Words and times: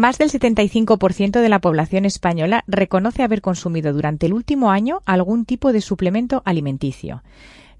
Más 0.00 0.16
del 0.16 0.30
75% 0.30 1.42
de 1.42 1.48
la 1.50 1.58
población 1.58 2.06
española 2.06 2.64
reconoce 2.66 3.22
haber 3.22 3.42
consumido 3.42 3.92
durante 3.92 4.24
el 4.24 4.32
último 4.32 4.70
año 4.70 5.02
algún 5.04 5.44
tipo 5.44 5.74
de 5.74 5.82
suplemento 5.82 6.40
alimenticio. 6.46 7.22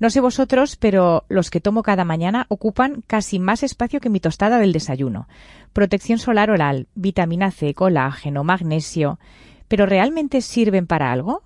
No 0.01 0.11
sé 0.11 0.21
vosotros, 0.21 0.77
pero 0.77 1.25
los 1.31 1.49
que 1.49 1.63
tomo 1.63 1.83
cada 1.83 2.05
mañana 2.05 2.45
ocupan 2.51 3.03
casi 3.07 3.39
más 3.39 3.63
espacio 3.63 4.01
que 4.01 4.11
mi 4.11 4.21
tostada 4.21 4.59
del 4.59 4.75
desayuno. 4.75 5.29
Protección 5.73 6.19
solar 6.19 6.51
oral, 6.51 6.89
vitamina 6.95 7.51
C, 7.53 7.73
colágeno, 7.73 8.45
magnesio. 8.45 9.19
¿Pero 9.67 9.87
realmente 9.87 10.43
sirven 10.43 10.87
para 10.87 11.13
algo? 11.13 11.43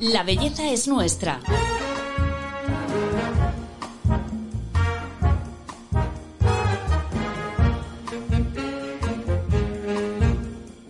La 0.00 0.24
belleza 0.24 0.68
es 0.72 0.88
nuestra. 0.88 1.38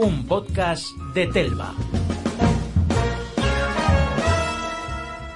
Un 0.03 0.27
podcast 0.27 0.97
de 1.15 1.29
Telva. 1.29 1.73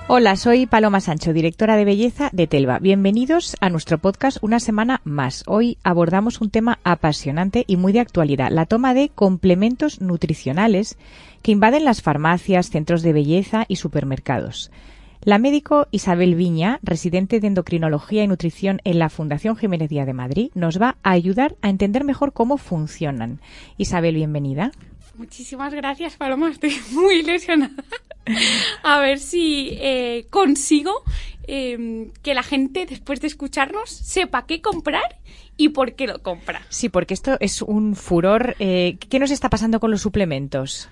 Hola, 0.09 0.35
soy 0.35 0.67
Paloma 0.67 0.99
Sancho, 0.99 1.33
directora 1.33 1.77
de 1.77 1.85
belleza 1.85 2.31
de 2.33 2.49
Telva. 2.49 2.81
Bienvenidos 2.81 3.57
a 3.61 3.71
nuestro 3.71 3.99
podcast 3.99 4.39
una 4.41 4.59
semana 4.59 5.03
más. 5.05 5.45
Hoy 5.47 5.79
abordamos 5.85 6.41
un 6.41 6.51
tema 6.51 6.81
apasionante 6.83 7.63
y 7.69 7.77
muy 7.77 7.93
de 7.93 8.01
actualidad, 8.01 8.51
la 8.51 8.67
toma 8.67 8.93
de 8.93 9.09
complementos 9.09 10.01
nutricionales 10.01 10.99
que 11.43 11.53
invaden 11.53 11.85
las 11.85 12.03
farmacias, 12.03 12.69
centros 12.69 13.03
de 13.03 13.13
belleza 13.13 13.67
y 13.69 13.77
supermercados. 13.77 14.73
La 15.27 15.39
médico 15.39 15.89
Isabel 15.91 16.37
Viña, 16.37 16.79
residente 16.85 17.41
de 17.41 17.49
endocrinología 17.49 18.23
y 18.23 18.29
nutrición 18.29 18.81
en 18.85 19.01
la 19.01 19.09
Fundación 19.09 19.57
Jiménez 19.57 19.89
Díaz 19.89 20.07
de 20.07 20.13
Madrid, 20.13 20.53
nos 20.55 20.81
va 20.81 20.99
a 21.03 21.11
ayudar 21.11 21.57
a 21.63 21.69
entender 21.69 22.05
mejor 22.05 22.33
cómo 22.33 22.59
funcionan. 22.59 23.41
Isabel, 23.77 24.15
bienvenida. 24.15 24.71
Muchísimas 25.17 25.75
gracias, 25.75 26.17
Paloma. 26.17 26.49
Estoy 26.49 26.77
muy 26.93 27.17
ilusionada. 27.17 27.75
A 28.85 29.01
ver 29.01 29.19
si 29.19 29.71
eh, 29.81 30.29
consigo 30.31 30.93
em, 31.49 32.13
que 32.23 32.33
la 32.33 32.45
gente, 32.45 32.87
después 32.87 33.21
de 33.21 33.27
escucharnos, 33.27 33.91
sepa 33.91 34.47
qué 34.47 34.61
comprar 34.61 35.19
y 35.57 35.71
por 35.71 35.97
qué 35.97 36.07
lo 36.07 36.23
compra. 36.23 36.63
Sí, 36.69 36.89
porque 36.89 37.15
esto 37.15 37.37
es 37.41 37.63
un 37.63 37.97
furor. 37.97 38.55
Eh, 38.61 38.97
¿Qué 39.01 39.19
nos 39.19 39.33
está 39.33 39.51
pasando 39.51 39.81
con 39.81 39.91
los 39.91 40.03
suplementos? 40.03 40.89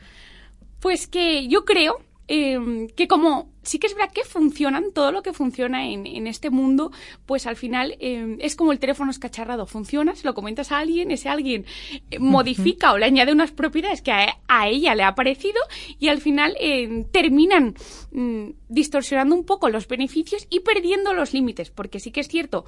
Pues 0.81 1.07
que 1.07 1.47
yo 1.47 1.65
creo 1.65 2.01
em, 2.27 2.89
que 2.89 3.07
como 3.07 3.54
sí 3.65 3.79
que 3.79 3.87
es 3.87 3.95
verdad 3.95 4.13
que 4.13 4.25
funcionan, 4.25 4.93
todo 4.93 5.13
lo 5.13 5.23
que 5.23 5.33
funciona 5.33 5.89
en, 5.89 6.07
en 6.07 6.27
este 6.27 6.51
mundo, 6.51 6.93
pues 7.27 7.47
al 7.47 7.57
final 7.57 7.97
eh, 8.01 8.37
es 8.41 8.57
como 8.57 8.73
el 8.73 8.79
teléfono 8.79 9.11
escacharrado, 9.11 9.67
funciona, 9.67 10.15
se 10.15 10.27
lo 10.27 10.35
comentas 10.35 10.73
a 10.73 10.79
alguien, 10.79 11.11
ese 11.11 11.29
alguien 11.29 11.65
eh, 12.11 12.19
modifica 12.19 12.93
o 12.93 12.99
le 12.99 13.07
añade 13.07 13.33
unas 13.33 13.51
propiedades 13.51 14.03
que 14.03 14.13
a, 14.13 14.39
a, 14.49 14.69
ella 14.69 14.95
le 14.95 15.03
ha 15.03 15.15
parecido 15.15 15.61
y 15.99 16.09
al 16.09 16.21
final 16.21 16.57
eh, 16.61 17.07
terminan 17.11 17.75
mm, 18.13 18.51
distorsionando 18.69 19.35
un 19.35 19.45
poco 19.45 19.69
los 19.69 19.89
beneficios 19.89 20.47
y 20.51 20.61
perdiendo 20.61 21.13
los 21.13 21.33
límites, 21.33 21.71
porque 21.71 22.01
sí 22.01 22.11
que 22.11 22.21
es 22.21 22.29
cierto 22.29 22.65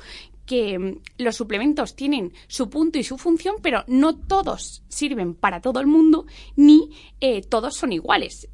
que 0.47 0.79
mm, 0.79 1.01
los 1.19 1.37
suplementos 1.37 1.95
tienen 1.97 2.33
su 2.49 2.71
punto 2.71 2.99
y 2.99 3.05
su 3.05 3.19
función, 3.19 3.57
pero 3.63 3.85
no 3.87 4.17
todos 4.17 4.83
sirven 4.89 5.35
para 5.35 5.61
todo 5.61 5.81
el 5.81 5.87
mundo, 5.87 6.27
ni 6.57 6.91
todos 7.49 7.75
son 7.75 7.93
iguales 7.93 8.49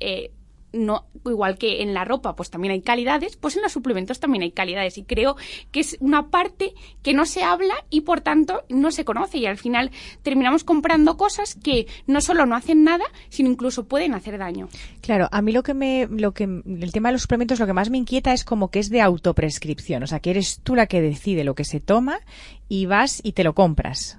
no 0.73 1.07
igual 1.27 1.59
que 1.59 1.83
en 1.83 1.95
la 1.95 2.05
ropa 2.05 2.35
pues 2.35 2.51
también 2.51 2.73
hay 2.73 2.81
calidades 2.81 3.37
pues 3.37 3.57
en 3.57 3.63
los 3.63 3.73
suplementos 3.73 4.21
también 4.21 4.43
hay 4.43 4.53
calidades. 4.53 4.99
Y 4.99 5.05
creo 5.05 5.37
que 5.71 5.81
es 5.81 5.97
una 6.01 6.29
parte 6.31 6.75
que 7.03 7.15
no 7.15 7.27
se 7.27 7.43
habla 7.43 7.75
y 7.91 8.03
por 8.03 8.21
tanto 8.21 8.65
no 8.69 8.91
se 8.91 9.05
conoce. 9.05 9.39
Y 9.39 9.47
al 9.47 9.59
final 9.59 9.91
terminamos 10.23 10.65
comprando 10.65 11.17
cosas 11.17 11.55
que 11.55 11.87
no 12.07 12.21
solo 12.21 12.47
no 12.47 12.57
hacen 12.57 12.85
nada 12.85 13.05
sino 13.29 13.51
incluso 13.51 13.85
pueden 13.85 14.15
hacer 14.15 14.39
daño. 14.39 14.69
Claro 15.01 15.29
a 15.31 15.43
mí 15.43 15.53
lo 15.53 15.63
que 15.63 15.75
me 15.75 16.07
lo 16.11 16.33
que 16.33 16.45
el 16.45 16.93
tema 16.93 17.09
de 17.09 17.15
los 17.15 17.23
suplementos 17.23 17.59
lo 17.59 17.67
que 17.67 17.73
más 17.73 17.91
me 17.91 17.99
inquieta 17.99 18.33
es 18.33 18.45
como 18.45 18.71
que 18.71 18.79
es 18.79 18.91
de 18.91 19.01
autoprescripción. 19.01 20.03
O 20.03 20.07
sea 20.07 20.21
que 20.21 20.31
eres 20.31 20.61
tú 20.63 20.75
la 20.75 20.87
que 20.87 21.01
decide 21.01 21.45
lo 21.45 21.55
que 21.55 21.65
se 21.65 21.81
toma 21.81 22.21
y 22.69 22.87
vas 22.87 23.21
y 23.23 23.33
te 23.33 23.45
lo 23.45 23.55
compras. 23.55 24.19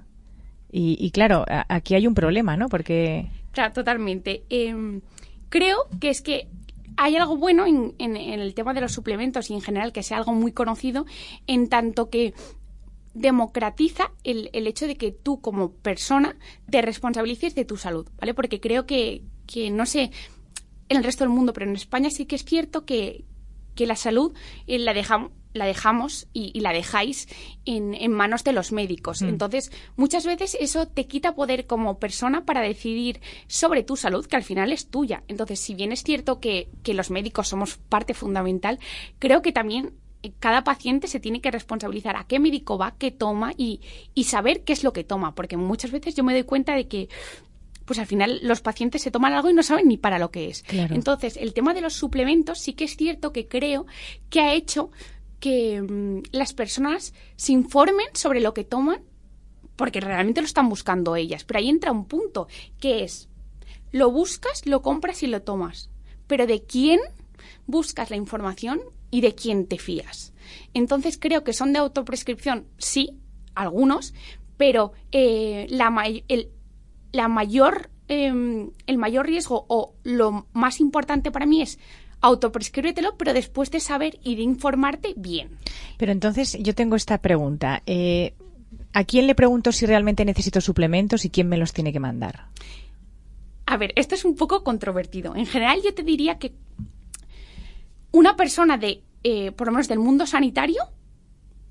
Y, 0.70 0.96
y 0.98 1.10
claro 1.12 1.44
aquí 1.68 1.94
hay 1.94 2.06
un 2.06 2.14
problema 2.14 2.56
no 2.56 2.68
porque 2.68 3.28
claro 3.52 3.72
totalmente. 3.72 4.42
Eh, 4.50 5.00
creo 5.48 5.86
que 6.00 6.10
es 6.10 6.22
que 6.22 6.48
hay 6.96 7.16
algo 7.16 7.36
bueno 7.36 7.66
en, 7.66 8.16
el 8.16 8.54
tema 8.54 8.74
de 8.74 8.80
los 8.80 8.92
suplementos 8.92 9.50
y 9.50 9.54
en 9.54 9.60
general 9.60 9.92
que 9.92 10.02
sea 10.02 10.18
algo 10.18 10.32
muy 10.32 10.52
conocido 10.52 11.06
en 11.46 11.68
tanto 11.68 12.08
que 12.08 12.34
democratiza 13.14 14.12
el, 14.24 14.50
el, 14.52 14.66
hecho 14.66 14.86
de 14.86 14.96
que 14.96 15.12
tú 15.12 15.40
como 15.40 15.72
persona 15.72 16.36
te 16.70 16.82
responsabilices 16.82 17.54
de 17.54 17.64
tu 17.64 17.76
salud, 17.76 18.08
¿vale? 18.18 18.34
Porque 18.34 18.60
creo 18.60 18.86
que, 18.86 19.22
que, 19.46 19.70
no 19.70 19.86
sé 19.86 20.10
en 20.88 20.96
el 20.96 21.04
resto 21.04 21.24
del 21.24 21.30
mundo, 21.30 21.52
pero 21.52 21.68
en 21.68 21.76
España 21.76 22.10
sí 22.10 22.26
que 22.26 22.36
es 22.36 22.44
cierto 22.44 22.84
que, 22.84 23.24
que 23.74 23.86
la 23.86 23.96
salud 23.96 24.34
eh, 24.66 24.78
la 24.78 24.94
dejamos 24.94 25.30
la 25.54 25.64
dejamos 25.64 26.26
y, 26.32 26.60
la 26.60 26.72
dejáis 26.72 27.28
en, 27.64 27.94
en, 27.94 28.12
manos 28.12 28.44
de 28.44 28.52
los 28.52 28.72
médicos. 28.72 29.22
Mm. 29.22 29.28
Entonces, 29.28 29.72
muchas 29.96 30.26
veces 30.26 30.56
eso 30.60 30.86
te 30.86 31.06
quita 31.06 31.34
poder 31.34 31.66
como 31.66 31.98
persona 31.98 32.44
para 32.44 32.60
decidir 32.60 33.20
sobre 33.46 33.82
tu 33.82 33.96
salud, 33.96 34.26
que 34.26 34.36
al 34.36 34.42
final 34.42 34.72
es 34.72 34.88
tuya. 34.88 35.22
Entonces, 35.28 35.60
si 35.60 35.74
bien 35.74 35.92
es 35.92 36.02
cierto 36.02 36.40
que, 36.40 36.68
que 36.82 36.92
los 36.92 37.10
médicos 37.10 37.48
somos 37.48 37.76
parte 37.76 38.12
fundamental, 38.12 38.78
creo 39.18 39.40
que 39.40 39.52
también 39.52 39.94
eh, 40.22 40.32
cada 40.40 40.64
paciente 40.64 41.06
se 41.06 41.20
tiene 41.20 41.40
que 41.40 41.50
responsabilizar 41.50 42.16
a 42.16 42.24
qué 42.24 42.40
médico 42.40 42.76
va, 42.76 42.96
qué 42.98 43.10
toma 43.12 43.52
y, 43.56 43.80
y 44.14 44.24
saber 44.24 44.64
qué 44.64 44.72
es 44.72 44.82
lo 44.82 44.92
que 44.92 45.04
toma. 45.04 45.34
Porque 45.34 45.56
muchas 45.56 45.92
veces 45.92 46.16
yo 46.16 46.24
me 46.24 46.32
doy 46.32 46.42
cuenta 46.42 46.74
de 46.74 46.88
que 46.88 47.08
pues 47.84 47.98
al 47.98 48.06
final 48.06 48.40
los 48.42 48.60
pacientes 48.60 49.02
se 49.02 49.10
toman 49.10 49.32
algo 49.32 49.50
y 49.50 49.54
no 49.54 49.62
saben 49.62 49.88
ni 49.88 49.96
para 49.96 50.18
lo 50.18 50.30
que 50.30 50.48
es. 50.48 50.64
Entonces, 50.70 51.36
el 51.36 51.52
tema 51.52 51.74
de 51.74 51.80
los 51.80 51.94
suplementos 51.94 52.58
sí 52.58 52.72
que 52.72 52.84
es 52.84 52.96
cierto 52.96 53.32
que 53.32 53.46
creo 53.46 53.86
que 54.30 54.40
ha 54.40 54.54
hecho 54.54 54.90
que 55.44 55.82
mm, 55.82 56.22
las 56.32 56.54
personas 56.54 57.12
se 57.36 57.52
informen 57.52 58.06
sobre 58.14 58.40
lo 58.40 58.54
que 58.54 58.64
toman 58.64 59.02
porque 59.76 60.00
realmente 60.00 60.40
lo 60.40 60.46
están 60.46 60.70
buscando 60.70 61.16
ellas. 61.16 61.44
Pero 61.44 61.58
ahí 61.58 61.68
entra 61.68 61.92
un 61.92 62.06
punto, 62.06 62.48
que 62.80 63.04
es, 63.04 63.28
lo 63.92 64.10
buscas, 64.10 64.64
lo 64.64 64.80
compras 64.80 65.22
y 65.22 65.26
lo 65.26 65.42
tomas. 65.42 65.90
Pero 66.26 66.46
¿de 66.46 66.62
quién 66.62 66.98
buscas 67.66 68.08
la 68.08 68.16
información 68.16 68.80
y 69.10 69.20
de 69.20 69.34
quién 69.34 69.66
te 69.66 69.78
fías? 69.78 70.32
Entonces 70.72 71.18
creo 71.20 71.44
que 71.44 71.52
son 71.52 71.74
de 71.74 71.80
autoprescripción, 71.80 72.66
sí, 72.78 73.18
algunos, 73.54 74.14
pero 74.56 74.92
eh, 75.12 75.66
la, 75.68 75.92
la 77.12 77.28
mayor, 77.28 77.90
eh, 78.08 78.70
el 78.86 78.96
mayor 78.96 79.26
riesgo 79.26 79.66
o 79.68 79.92
lo 80.04 80.46
más 80.54 80.80
importante 80.80 81.30
para 81.30 81.44
mí 81.44 81.60
es 81.60 81.78
autoprescríbetelo, 82.24 83.16
pero 83.16 83.32
después 83.32 83.70
de 83.70 83.80
saber 83.80 84.18
y 84.22 84.36
de 84.36 84.42
informarte 84.42 85.14
bien. 85.16 85.58
Pero 85.98 86.10
entonces 86.10 86.56
yo 86.58 86.74
tengo 86.74 86.96
esta 86.96 87.18
pregunta. 87.18 87.82
Eh, 87.86 88.34
¿A 88.92 89.04
quién 89.04 89.26
le 89.26 89.34
pregunto 89.34 89.72
si 89.72 89.86
realmente 89.86 90.24
necesito 90.24 90.60
suplementos 90.60 91.24
y 91.24 91.30
quién 91.30 91.48
me 91.48 91.58
los 91.58 91.72
tiene 91.72 91.92
que 91.92 92.00
mandar? 92.00 92.46
A 93.66 93.76
ver, 93.76 93.92
esto 93.96 94.14
es 94.14 94.24
un 94.24 94.36
poco 94.36 94.64
controvertido. 94.64 95.36
En 95.36 95.46
general 95.46 95.80
yo 95.84 95.94
te 95.94 96.02
diría 96.02 96.38
que 96.38 96.52
una 98.10 98.36
persona 98.36 98.78
de, 98.78 99.02
eh, 99.22 99.52
por 99.52 99.66
lo 99.66 99.72
menos 99.72 99.88
del 99.88 99.98
mundo 99.98 100.26
sanitario, 100.26 100.82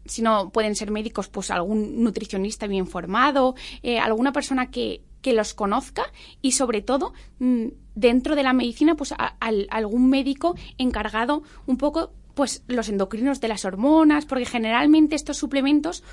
si 0.05 0.21
no 0.21 0.49
pueden 0.49 0.75
ser 0.75 0.91
médicos, 0.91 1.29
pues 1.29 1.49
algún 1.49 2.03
nutricionista 2.03 2.67
bien 2.67 2.87
formado, 2.87 3.55
eh, 3.81 3.99
alguna 3.99 4.31
persona 4.31 4.69
que 4.69 5.01
que 5.23 5.33
los 5.33 5.55
conozca 5.55 6.03
y 6.43 6.51
sobre 6.51 6.83
todo 6.83 7.13
mm, 7.39 7.69
dentro 7.95 8.35
de 8.35 8.43
la 8.43 8.53
medicina 8.53 8.93
pues 8.93 9.15
algún 9.39 10.09
médico 10.09 10.55
encargado 10.77 11.41
un 11.65 11.77
poco 11.77 12.11
pues 12.35 12.63
los 12.67 12.89
endocrinos 12.89 13.41
de 13.41 13.47
las 13.47 13.65
hormonas 13.65 14.25
porque 14.25 14.45
generalmente 14.45 15.15
estos 15.15 15.37
suplementos 15.37 16.03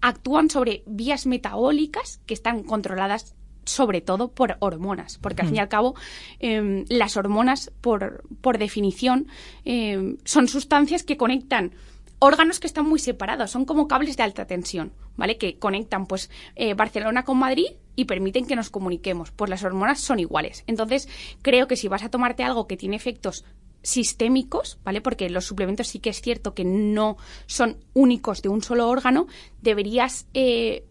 actúan 0.00 0.50
sobre 0.50 0.82
vías 0.86 1.26
metabólicas 1.26 2.20
que 2.26 2.34
están 2.34 2.64
controladas 2.64 3.36
sobre 3.64 4.00
todo 4.00 4.28
por 4.28 4.56
hormonas, 4.60 5.18
porque 5.18 5.42
al 5.42 5.48
fin 5.48 5.56
y 5.56 5.60
al 5.60 5.68
cabo 5.68 5.94
em, 6.38 6.84
las 6.88 7.16
hormonas, 7.16 7.72
por, 7.80 8.22
por 8.42 8.58
definición, 8.58 9.26
em, 9.64 10.18
son 10.24 10.48
sustancias 10.48 11.02
que 11.02 11.16
conectan 11.16 11.72
órganos 12.18 12.60
que 12.60 12.66
están 12.66 12.86
muy 12.86 12.98
separados, 12.98 13.50
son 13.50 13.64
como 13.64 13.88
cables 13.88 14.16
de 14.16 14.22
alta 14.22 14.46
tensión, 14.46 14.92
¿vale? 15.16 15.36
Que 15.36 15.58
conectan 15.58 16.06
pues 16.06 16.30
eh, 16.56 16.74
Barcelona 16.74 17.24
con 17.24 17.38
Madrid 17.38 17.66
y 17.96 18.04
permiten 18.06 18.46
que 18.46 18.56
nos 18.56 18.70
comuniquemos. 18.70 19.30
Pues 19.30 19.50
las 19.50 19.64
hormonas 19.64 20.00
son 20.00 20.18
iguales. 20.18 20.64
Entonces, 20.66 21.08
creo 21.42 21.66
que 21.66 21.76
si 21.76 21.88
vas 21.88 22.02
a 22.02 22.10
tomarte 22.10 22.42
algo 22.42 22.66
que 22.66 22.76
tiene 22.76 22.96
efectos 22.96 23.44
sistémicos, 23.82 24.78
¿vale? 24.82 25.00
Porque 25.00 25.28
los 25.28 25.44
suplementos 25.44 25.88
sí 25.88 25.98
que 25.98 26.10
es 26.10 26.20
cierto 26.20 26.54
que 26.54 26.64
no 26.64 27.16
son 27.46 27.78
únicos 27.92 28.42
de 28.42 28.48
un 28.48 28.62
solo 28.62 28.88
órgano, 28.88 29.26
deberías 29.60 30.26
eh, 30.32 30.86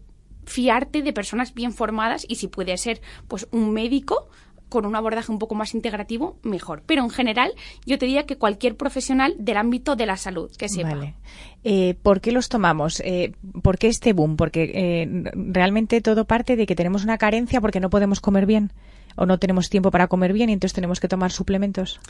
fiarte 0.46 1.02
de 1.02 1.12
personas 1.12 1.54
bien 1.54 1.72
formadas 1.72 2.24
y 2.28 2.36
si 2.36 2.48
puede 2.48 2.76
ser, 2.78 3.00
pues 3.28 3.48
un 3.50 3.72
médico 3.72 4.28
con 4.74 4.86
un 4.86 4.96
abordaje 4.96 5.30
un 5.30 5.38
poco 5.38 5.54
más 5.54 5.72
integrativo, 5.72 6.36
mejor. 6.42 6.82
Pero 6.84 7.04
en 7.04 7.10
general, 7.10 7.52
yo 7.86 7.96
te 7.96 8.06
diría 8.06 8.26
que 8.26 8.34
cualquier 8.34 8.76
profesional 8.76 9.36
del 9.38 9.56
ámbito 9.56 9.94
de 9.94 10.04
la 10.04 10.16
salud 10.16 10.50
que 10.56 10.68
sepa. 10.68 10.96
Vale. 10.96 11.14
Eh, 11.62 11.94
¿Por 12.02 12.20
qué 12.20 12.32
los 12.32 12.48
tomamos? 12.48 12.98
Eh, 13.04 13.34
¿Por 13.62 13.78
qué 13.78 13.86
este 13.86 14.12
boom? 14.12 14.36
Porque 14.36 14.72
eh, 14.74 15.08
realmente 15.32 16.00
todo 16.00 16.24
parte 16.24 16.56
de 16.56 16.66
que 16.66 16.74
tenemos 16.74 17.04
una 17.04 17.18
carencia 17.18 17.60
porque 17.60 17.78
no 17.78 17.88
podemos 17.88 18.20
comer 18.20 18.46
bien 18.46 18.72
o 19.14 19.26
no 19.26 19.38
tenemos 19.38 19.70
tiempo 19.70 19.92
para 19.92 20.08
comer 20.08 20.32
bien 20.32 20.50
y 20.50 20.54
entonces 20.54 20.74
tenemos 20.74 20.98
que 20.98 21.06
tomar 21.06 21.30
suplementos. 21.30 22.00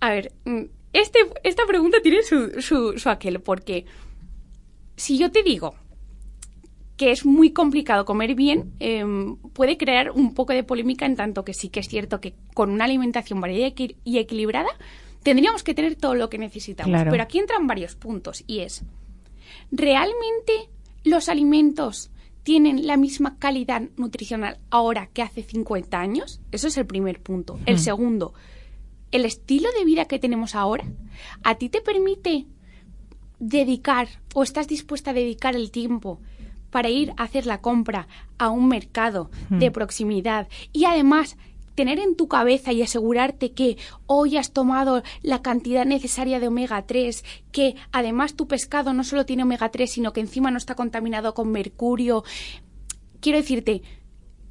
A 0.00 0.10
ver, 0.10 0.32
mm, 0.46 0.62
este, 0.92 1.20
esta 1.44 1.64
pregunta 1.64 1.98
tiene 2.02 2.24
su, 2.24 2.60
su, 2.60 2.98
su 2.98 3.08
aquel, 3.08 3.40
porque 3.40 3.86
si 4.96 5.16
yo 5.16 5.30
te 5.30 5.44
digo 5.44 5.76
que 6.96 7.10
es 7.10 7.26
muy 7.26 7.52
complicado 7.52 8.04
comer 8.04 8.34
bien, 8.34 8.72
em, 8.78 9.36
puede 9.52 9.76
crear 9.76 10.10
un 10.10 10.34
poco 10.34 10.52
de 10.52 10.62
polémica 10.62 11.06
en 11.06 11.16
tanto 11.16 11.44
que 11.44 11.54
sí 11.54 11.68
que 11.68 11.80
es 11.80 11.88
cierto 11.88 12.20
que 12.20 12.34
con 12.54 12.70
una 12.70 12.84
alimentación 12.84 13.40
variada 13.40 13.74
y 14.04 14.18
equilibrada 14.18 14.70
tendríamos 15.22 15.64
que 15.64 15.74
tener 15.74 15.96
todo 15.96 16.14
lo 16.14 16.30
que 16.30 16.38
necesitamos. 16.38 17.02
Pero 17.10 17.22
aquí 17.22 17.38
entran 17.38 17.66
varios 17.66 17.96
puntos 17.96 18.44
y 18.46 18.60
es, 18.60 18.84
¿realmente 19.72 20.68
los 21.02 21.28
alimentos 21.28 22.10
tienen 22.44 22.86
la 22.86 22.96
misma 22.96 23.38
calidad 23.38 23.82
nutricional 23.96 24.58
ahora 24.70 25.08
que 25.12 25.22
hace 25.22 25.42
50 25.42 25.98
años? 25.98 26.40
Eso 26.52 26.68
es 26.68 26.76
el 26.76 26.86
primer 26.86 27.20
punto. 27.20 27.58
El 27.66 27.78
segundo, 27.80 28.34
el 29.10 29.24
estilo 29.24 29.68
de 29.76 29.84
vida 29.84 30.04
que 30.04 30.18
tenemos 30.18 30.54
ahora, 30.54 30.84
¿a 31.42 31.56
ti 31.56 31.70
te 31.70 31.80
permite 31.80 32.46
dedicar 33.40 34.08
o 34.34 34.42
estás 34.42 34.68
dispuesta 34.68 35.10
a 35.10 35.14
dedicar 35.14 35.56
el 35.56 35.70
tiempo 35.70 36.20
para 36.74 36.88
ir 36.88 37.12
a 37.16 37.22
hacer 37.22 37.46
la 37.46 37.60
compra 37.60 38.08
a 38.36 38.50
un 38.50 38.66
mercado 38.66 39.30
de 39.48 39.70
proximidad 39.70 40.48
y 40.72 40.86
además 40.86 41.36
tener 41.76 42.00
en 42.00 42.16
tu 42.16 42.26
cabeza 42.26 42.72
y 42.72 42.82
asegurarte 42.82 43.52
que 43.52 43.76
hoy 44.06 44.38
has 44.38 44.52
tomado 44.52 45.04
la 45.22 45.40
cantidad 45.40 45.86
necesaria 45.86 46.40
de 46.40 46.48
omega 46.48 46.84
3, 46.84 47.24
que 47.52 47.76
además 47.92 48.34
tu 48.34 48.48
pescado 48.48 48.92
no 48.92 49.04
solo 49.04 49.24
tiene 49.24 49.44
omega 49.44 49.70
3, 49.70 49.88
sino 49.88 50.12
que 50.12 50.18
encima 50.18 50.50
no 50.50 50.58
está 50.58 50.74
contaminado 50.74 51.32
con 51.32 51.52
mercurio. 51.52 52.24
Quiero 53.20 53.38
decirte, 53.38 53.82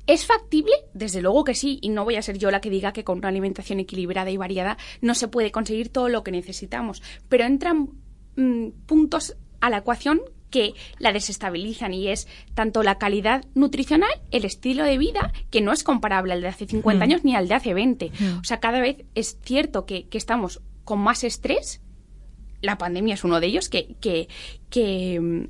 ¿Es 0.08 0.26
factible? 0.26 0.74
Desde 0.94 1.22
luego 1.22 1.44
que 1.44 1.56
sí, 1.56 1.80
y 1.82 1.90
no 1.90 2.06
voy 2.06 2.16
a 2.16 2.22
ser 2.22 2.38
yo 2.38 2.52
la 2.52 2.62
que 2.62 2.70
diga 2.70 2.94
que 2.94 3.04
con 3.04 3.18
una 3.18 3.28
alimentación 3.28 3.82
equilibrada 3.82 4.32
y 4.32 4.38
variada 4.38 4.78
no 5.02 5.14
se 5.14 5.28
puede 5.28 5.52
conseguir 5.52 5.90
todo 5.90 6.08
lo 6.08 6.24
que 6.24 6.32
necesitamos, 6.32 7.04
pero 7.28 7.44
entran 7.44 7.90
mm, 8.38 8.70
puntos 8.86 9.36
a 9.60 9.70
la 9.70 9.80
ecuación 9.80 10.22
que 10.54 10.76
la 11.00 11.12
desestabilizan 11.12 11.96
y 11.96 12.10
es 12.10 12.28
tanto 12.54 12.84
la 12.84 13.00
calidad 13.00 13.44
nutricional, 13.56 14.12
el 14.30 14.46
estilo 14.46 14.84
de 14.84 15.00
vida, 15.00 15.34
que 15.50 15.62
no 15.62 15.74
es 15.74 15.84
comparable 15.84 16.32
al 16.32 16.42
de 16.42 16.48
hace 16.48 16.68
50 16.68 17.00
mm. 17.00 17.02
años 17.02 17.24
ni 17.24 17.36
al 17.36 17.48
de 17.48 17.56
hace 17.56 17.74
20. 17.74 18.12
Mm. 18.12 18.38
O 18.38 18.44
sea, 18.44 18.60
cada 18.60 18.80
vez 18.80 19.04
es 19.16 19.40
cierto 19.42 19.88
que, 19.88 20.08
estamos 20.12 20.62
con 20.84 21.00
más 21.00 21.24
estrés. 21.24 21.82
La 22.62 22.78
pandemia 22.78 23.16
es 23.16 23.24
uno 23.24 23.40
de 23.40 23.48
ellos 23.48 23.68
que, 23.68 23.96
que, 24.00 24.28
que 24.70 25.50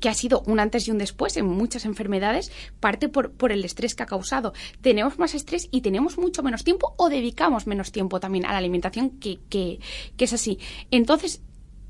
que 0.00 0.08
ha 0.08 0.14
sido 0.14 0.42
un 0.46 0.58
antes 0.58 0.88
y 0.88 0.90
un 0.90 0.98
después 0.98 1.36
en 1.36 1.46
muchas 1.46 1.84
enfermedades, 1.84 2.50
parte 2.80 3.08
por, 3.08 3.32
por, 3.32 3.52
el 3.52 3.64
estrés 3.64 3.94
que 3.94 4.02
ha 4.02 4.06
causado. 4.06 4.52
Tenemos 4.80 5.18
más 5.18 5.34
estrés 5.34 5.68
y 5.70 5.80
tenemos 5.80 6.18
mucho 6.18 6.42
menos 6.42 6.64
tiempo 6.64 6.94
o 6.98 7.08
dedicamos 7.08 7.66
menos 7.68 7.92
tiempo 7.92 8.18
también 8.18 8.46
a 8.46 8.52
la 8.52 8.58
alimentación, 8.58 9.10
que, 9.10 9.38
que, 9.48 9.78
que 10.16 10.24
es 10.24 10.32
así. 10.32 10.58
Entonces, 10.90 11.42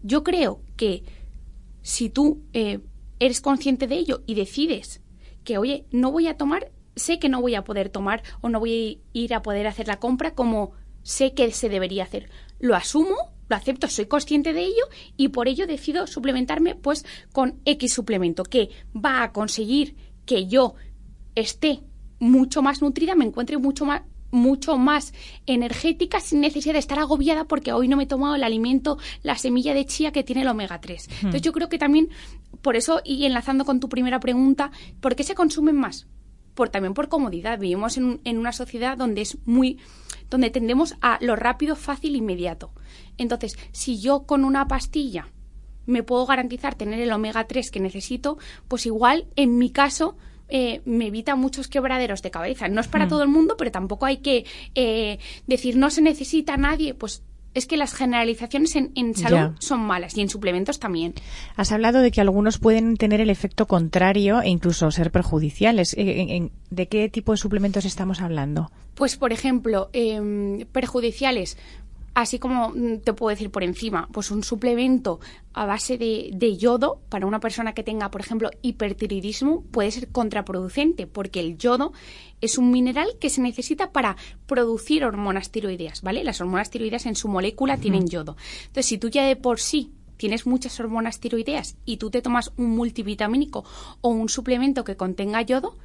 yo 0.03 0.23
creo 0.23 0.61
que 0.77 1.03
si 1.89 2.11
tú 2.11 2.43
eh, 2.53 2.81
eres 3.19 3.41
consciente 3.41 3.87
de 3.87 3.97
ello 3.97 4.23
y 4.27 4.35
decides 4.35 5.01
que, 5.43 5.57
oye, 5.57 5.87
no 5.91 6.13
voy 6.13 6.27
a 6.27 6.37
tomar, 6.37 6.71
sé 6.97 7.19
que 7.19 7.31
no 7.31 7.41
voy 7.41 7.55
a 7.55 7.65
poder 7.65 7.89
tomar 7.89 8.23
o 8.43 8.51
no 8.51 8.61
voy 8.61 9.01
a 9.15 9.19
ir 9.19 9.33
a 9.33 9.41
poder 9.41 9.67
hacer 9.67 9.89
la 9.89 9.99
compra 9.99 10.35
como 10.35 10.73
sé 11.03 11.33
que 11.33 11.51
se 11.51 11.71
debería 11.71 12.03
hacer. 12.03 12.29
Lo 12.59 12.77
asumo, 12.77 13.17
lo 13.49 13.57
acepto, 13.57 13.89
soy 13.89 14.05
consciente 14.05 14.53
de 14.53 14.65
ello 14.65 14.85
y 15.17 15.29
por 15.29 15.49
ello 15.49 15.67
decido 15.67 16.07
suplementarme 16.07 16.75
pues 16.75 17.07
con 17.33 17.59
X 17.65 17.95
suplemento 17.95 18.43
que 18.43 18.69
va 18.95 19.23
a 19.23 19.33
conseguir 19.33 19.97
que 20.27 20.47
yo 20.47 20.75
esté 21.37 21.81
mucho 22.19 22.61
más 22.61 22.83
nutrida, 22.83 23.15
me 23.15 23.25
encuentre 23.25 23.57
mucho 23.57 23.87
más 23.87 24.03
mucho 24.31 24.77
más 24.79 25.13
energética 25.47 26.21
sin 26.21 26.41
necesidad 26.41 26.75
de 26.75 26.81
estar 26.81 26.99
agobiada 26.99 27.45
porque 27.45 27.73
hoy 27.73 27.89
no 27.89 27.97
me 27.97 28.05
he 28.05 28.07
tomado 28.07 28.35
el 28.35 28.45
alimento, 28.45 28.99
la 29.23 29.37
semilla 29.37 29.75
de 29.75 29.87
chía 29.87 30.13
que 30.13 30.25
tiene 30.25 30.43
el 30.43 30.49
omega 30.49 30.81
3. 30.81 31.09
Hmm. 31.09 31.15
Entonces 31.17 31.43
yo 31.43 31.53
creo 31.53 31.69
que 31.69 31.79
también, 31.79 32.11
por 32.63 32.77
eso, 32.77 33.01
y 33.05 33.25
enlazando 33.25 33.65
con 33.65 33.81
tu 33.81 33.89
primera 33.89 34.21
pregunta, 34.21 34.71
¿por 35.01 35.17
qué 35.17 35.25
se 35.25 35.35
consumen 35.35 35.77
más? 35.77 36.07
Por, 36.55 36.71
también 36.71 36.95
por 36.95 37.09
comodidad. 37.09 37.59
Vivimos 37.59 37.97
en, 37.97 38.21
en 38.25 38.39
una 38.39 38.53
sociedad 38.53 38.97
donde 38.97 39.23
es 39.23 39.39
muy 39.47 39.79
donde 40.31 40.51
tendemos 40.51 40.95
a 41.01 41.19
lo 41.23 41.37
rápido, 41.37 41.75
fácil, 41.75 42.15
inmediato. 42.15 42.71
Entonces, 43.17 43.59
si 43.73 43.99
yo 43.99 44.25
con 44.25 44.45
una 44.45 44.69
pastilla 44.69 45.29
me 45.87 46.03
puedo 46.03 46.27
garantizar 46.27 46.75
tener 46.75 47.01
el 47.01 47.13
omega 47.13 47.47
3 47.47 47.71
que 47.71 47.81
necesito, 47.81 48.37
pues 48.69 48.85
igual 48.85 49.27
en 49.37 49.57
mi 49.57 49.71
caso 49.71 50.19
eh, 50.49 50.81
me 50.85 51.07
evita 51.07 51.37
muchos 51.37 51.69
quebraderos 51.69 52.23
de 52.23 52.31
cabeza. 52.31 52.69
No 52.69 52.81
es 52.81 52.89
para 52.89 53.07
mm. 53.07 53.09
todo 53.09 53.23
el 53.23 53.29
mundo, 53.29 53.57
pero 53.57 53.71
tampoco 53.71 54.07
hay 54.07 54.19
que 54.19 54.45
eh, 54.75 55.19
decir 55.47 55.77
no 55.77 55.91
se 55.91 56.03
necesita 56.03 56.55
a 56.55 56.57
nadie. 56.57 56.95
Pues 56.95 57.23
es 57.55 57.67
que 57.67 57.77
las 57.77 57.95
generalizaciones 57.95 58.77
en, 58.77 59.15
salud 59.15 59.57
son 59.59 59.81
malas 59.81 60.17
y 60.17 60.21
en 60.21 60.29
suplementos 60.29 60.79
también. 60.79 61.15
Has 61.57 61.73
hablado 61.73 62.01
de 62.01 62.11
que 62.11 62.21
algunos 62.21 62.59
pueden 62.59 62.97
tener 62.97 63.21
el 63.21 63.31
efecto 63.31 63.67
contrario 63.67 64.41
e 64.43 64.49
incluso 64.49 64.91
ser 64.91 65.11
perjudiciales. 65.11 65.95
Eh, 65.99 66.51
¿De 66.71 66.89
qué 66.89 67.09
tipo 67.09 67.33
de 67.33 67.39
suplementos 67.39 67.85
estamos 67.85 68.21
hablando? 68.21 68.71
Pues, 68.95 69.17
por 69.17 69.33
ejemplo, 69.33 69.91
em, 69.93 70.67
perjudiciales 70.73 71.57
así 72.23 72.41
como 72.41 72.71
mm, 72.71 72.99
te 73.05 73.13
puedo 73.13 73.31
decir 73.31 73.51
por 73.51 73.63
encima, 73.63 74.09
pues 74.13 74.33
un 74.33 74.43
suplemento 74.43 75.21
a 75.53 75.67
base 75.67 75.99
de, 75.99 76.57
yodo 76.57 77.01
para 77.09 77.27
una 77.27 77.39
persona 77.39 77.75
que 77.75 77.85
tenga, 77.85 78.11
por 78.11 78.21
ejemplo, 78.21 78.51
hipertiroidismo 78.61 79.63
puede 79.71 79.93
ser 79.93 80.09
contraproducente 80.09 81.07
porque 81.07 81.39
el 81.39 81.59
yodo 81.59 81.93
es 82.41 82.59
un 82.59 82.73
mineral 82.73 83.09
que 83.21 83.31
se 83.31 83.41
necesita 83.41 83.93
para 83.93 84.17
producir 84.47 85.05
hormonas 85.05 85.51
tiroideas, 85.51 86.03
¿vale? 86.03 86.25
Las 86.25 86.41
hormonas 86.41 86.71
tiroideas 86.71 87.07
en 87.07 87.15
su 87.15 87.29
molécula 87.29 87.77
tienen 87.77 88.09
yodo. 88.09 88.37
Entonces, 88.63 88.87
si 88.87 88.99
tú 88.99 89.09
ya 89.09 89.25
de 89.25 89.37
por 89.37 89.61
sí 89.61 89.93
tienes 90.17 90.45
muchas 90.45 90.81
hormonas 90.81 91.21
tiroideas 91.21 91.77
y 91.85 91.99
tú 91.99 92.11
te 92.11 92.21
tomas 92.21 92.51
un 92.57 92.71
multivitamínico 92.71 93.65
o 94.01 94.09
un 94.09 94.29
suplemento 94.29 94.83
que 94.83 94.97
contenga 94.97 95.43
yodo, 95.43 95.77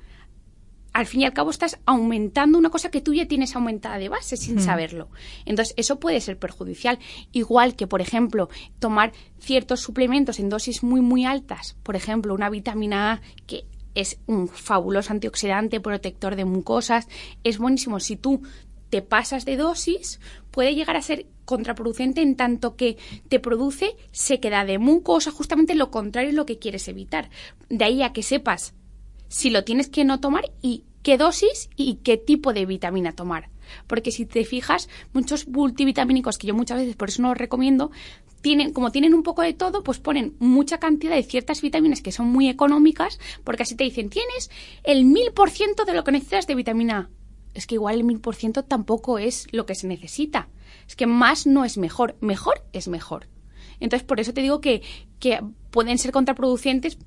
al 0.94 1.08
fin 1.08 1.22
y 1.22 1.26
al 1.26 1.34
cabo 1.34 1.50
estás 1.50 1.80
aumentando 1.86 2.58
una 2.58 2.70
cosa 2.70 2.92
que 2.92 3.02
tú 3.02 3.14
ya 3.14 3.28
tienes 3.28 3.56
aumentada 3.56 3.98
de 3.98 4.10
base 4.10 4.38
sin 4.38 4.58
hmm. 4.58 4.60
saberlo. 4.60 5.10
Entonces, 5.46 5.74
eso 5.76 6.00
puede 6.00 6.22
ser 6.22 6.38
perjudicial. 6.38 7.00
Igual 7.32 7.76
que, 7.76 7.88
por 7.88 8.02
ejemplo, 8.02 8.50
tomar 8.80 9.12
ciertos 9.40 9.82
suplementos 9.82 10.40
en 10.40 10.50
dosis 10.50 10.84
muy, 10.84 11.02
muy 11.02 11.26
altas, 11.26 11.76
por 11.84 11.96
ejemplo, 11.96 12.34
una 12.34 12.50
vitamina 12.50 13.14
A 13.14 13.22
que 13.48 13.66
es 13.96 14.20
un 14.26 14.48
fabuloso 14.48 15.14
antioxidante, 15.14 15.80
protector 15.80 16.36
de 16.36 16.46
mucosas, 16.46 17.08
es 17.44 17.58
buenísimo. 17.58 18.00
Si 18.00 18.16
tú 18.16 18.42
te 18.90 19.02
pasas 19.02 19.46
de 19.46 19.58
dosis, 19.58 20.20
puede 20.52 20.76
llegar 20.76 20.96
a 20.96 21.02
ser 21.02 21.26
contraproducente 21.46 22.22
en 22.22 22.36
tanto 22.36 22.76
que 22.76 22.98
te 23.28 23.40
produce 23.40 23.96
sequedad 24.12 24.66
de 24.66 24.78
mucosa, 24.78 25.32
justamente 25.32 25.76
lo 25.76 25.92
contrario 25.92 26.30
es 26.30 26.36
lo 26.36 26.46
que 26.46 26.60
quieres 26.60 26.88
evitar. 26.88 27.30
De 27.70 27.84
ahí 27.86 28.04
a 28.04 28.14
que 28.14 28.24
sepas 28.24 28.74
si 29.28 29.50
lo 29.50 29.64
tienes 29.64 29.90
que 29.90 30.06
no 30.06 30.20
tomar 30.20 30.52
y 30.62 30.84
qué 31.04 31.18
dosis 31.18 31.70
y 31.76 31.96
qué 31.96 32.18
tipo 32.18 32.54
de 32.54 32.66
vitamina 32.66 33.12
tomar. 33.12 33.50
Porque 33.88 34.12
si 34.12 34.26
te 34.26 34.44
fijas, 34.46 34.90
muchos 35.14 35.48
multivitamínicos 35.48 36.38
que 36.38 36.48
yo 36.48 36.56
muchas 36.56 36.80
veces 36.80 36.96
por 36.96 37.10
eso 37.10 37.22
no 37.22 37.30
los 37.30 37.38
recomiendo, 37.38 37.92
tienen, 38.42 38.74
como 38.74 38.92
tienen 38.92 39.14
un 39.14 39.24
poco 39.24 39.42
de 39.42 39.54
todo, 39.54 39.84
pues 39.84 40.00
ponen 40.00 40.36
mucha 40.40 40.80
cantidad 40.80 41.16
de 41.16 41.24
ciertas 41.24 41.62
vitaminas 41.62 42.02
que 42.02 42.12
son 42.12 42.28
muy 42.28 42.50
económicas, 42.50 43.20
porque 43.44 43.64
así 43.64 43.76
te 43.76 43.86
dicen, 43.86 44.10
tienes 44.10 44.50
el 44.84 45.06
mil 45.06 45.32
por 45.34 45.50
ciento 45.50 45.86
de 45.86 45.94
lo 45.94 46.04
que 46.04 46.12
necesitas 46.12 46.48
de 46.48 46.56
vitamina 46.56 46.98
A. 46.98 47.10
Es 47.54 47.68
que 47.68 47.76
igual 47.76 47.96
el 47.96 48.04
mil 48.04 48.20
por 48.20 48.36
ciento 48.36 48.64
tampoco 48.64 49.20
es 49.20 49.48
lo 49.52 49.66
que 49.66 49.76
se 49.76 49.88
necesita. 49.88 50.50
Es 50.88 50.96
que 50.96 51.08
más 51.08 51.46
no 51.46 51.66
es 51.66 51.78
mejor, 51.78 52.18
mejor 52.20 52.66
es 52.74 52.88
mejor. 52.88 53.28
Entonces, 53.80 54.06
por 54.06 54.20
eso 54.20 54.34
te 54.34 54.42
digo 54.42 54.60
que, 54.60 54.82
que 55.20 55.40
pueden 55.74 55.98
ser 55.98 56.12
contraproducentes 56.12 57.00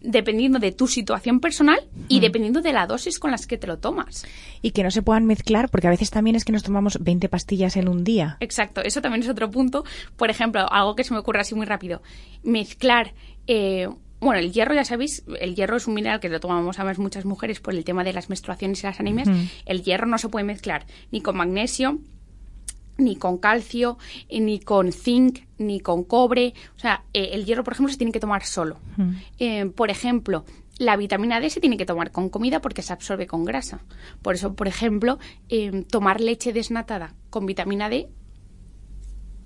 dependiendo 0.00 0.58
de 0.58 0.72
tu 0.72 0.88
situación 0.88 1.38
personal 1.38 1.78
y 2.08 2.20
dependiendo 2.20 2.62
de 2.62 2.72
la 2.72 2.86
dosis 2.86 3.18
con 3.18 3.30
las 3.30 3.46
que 3.46 3.58
te 3.58 3.66
lo 3.66 3.78
tomas. 3.78 4.24
Y 4.62 4.70
que 4.70 4.82
no 4.82 4.90
se 4.90 5.02
puedan 5.02 5.26
mezclar, 5.26 5.68
porque 5.68 5.86
a 5.86 5.90
veces 5.90 6.10
también 6.10 6.34
es 6.34 6.46
que 6.46 6.50
nos 6.50 6.62
tomamos 6.62 6.98
20 6.98 7.28
pastillas 7.28 7.76
en 7.76 7.88
un 7.88 8.04
día. 8.04 8.38
Exacto, 8.40 8.80
eso 8.80 9.02
también 9.02 9.22
es 9.22 9.28
otro 9.28 9.50
punto. 9.50 9.84
Por 10.16 10.30
ejemplo, 10.30 10.66
algo 10.72 10.96
que 10.96 11.04
se 11.04 11.12
me 11.12 11.20
ocurre 11.20 11.40
así 11.40 11.54
muy 11.54 11.66
rápido, 11.66 12.02
mezclar... 12.42 13.12
Eh, 13.46 13.86
bueno, 14.18 14.40
el 14.40 14.50
hierro, 14.50 14.72
ya 14.72 14.86
sabéis, 14.86 15.22
el 15.38 15.54
hierro 15.54 15.76
es 15.76 15.86
un 15.86 15.92
mineral 15.92 16.20
que 16.20 16.30
lo 16.30 16.40
tomamos 16.40 16.78
además 16.78 16.98
muchas 16.98 17.26
mujeres 17.26 17.60
por 17.60 17.74
el 17.74 17.84
tema 17.84 18.02
de 18.02 18.14
las 18.14 18.30
menstruaciones 18.30 18.82
y 18.82 18.86
las 18.86 18.98
anemias. 18.98 19.28
El 19.66 19.82
hierro 19.82 20.06
no 20.06 20.16
se 20.16 20.30
puede 20.30 20.46
mezclar 20.46 20.86
ni 21.12 21.20
con 21.20 21.36
magnesio, 21.36 22.00
ni 22.98 23.16
con 23.16 23.38
calcio, 23.38 23.98
eh, 24.28 24.40
ni 24.40 24.60
con 24.60 24.92
zinc, 24.92 25.40
ni 25.58 25.80
con 25.80 26.04
cobre. 26.04 26.54
O 26.76 26.78
sea, 26.78 27.04
eh, 27.12 27.30
el 27.32 27.44
hierro, 27.44 27.64
por 27.64 27.74
ejemplo, 27.74 27.92
se 27.92 27.98
tiene 27.98 28.12
que 28.12 28.20
tomar 28.20 28.44
solo. 28.44 28.78
Eh, 29.38 29.66
por 29.66 29.90
ejemplo, 29.90 30.44
la 30.78 30.96
vitamina 30.96 31.40
D 31.40 31.50
se 31.50 31.60
tiene 31.60 31.76
que 31.76 31.86
tomar 31.86 32.10
con 32.10 32.28
comida 32.28 32.60
porque 32.60 32.82
se 32.82 32.92
absorbe 32.92 33.26
con 33.26 33.44
grasa. 33.44 33.80
Por 34.22 34.34
eso, 34.34 34.54
por 34.54 34.68
ejemplo, 34.68 35.18
em, 35.48 35.84
tomar 35.84 36.20
leche 36.20 36.52
desnatada 36.52 37.14
con 37.30 37.46
vitamina 37.46 37.88
D 37.88 38.08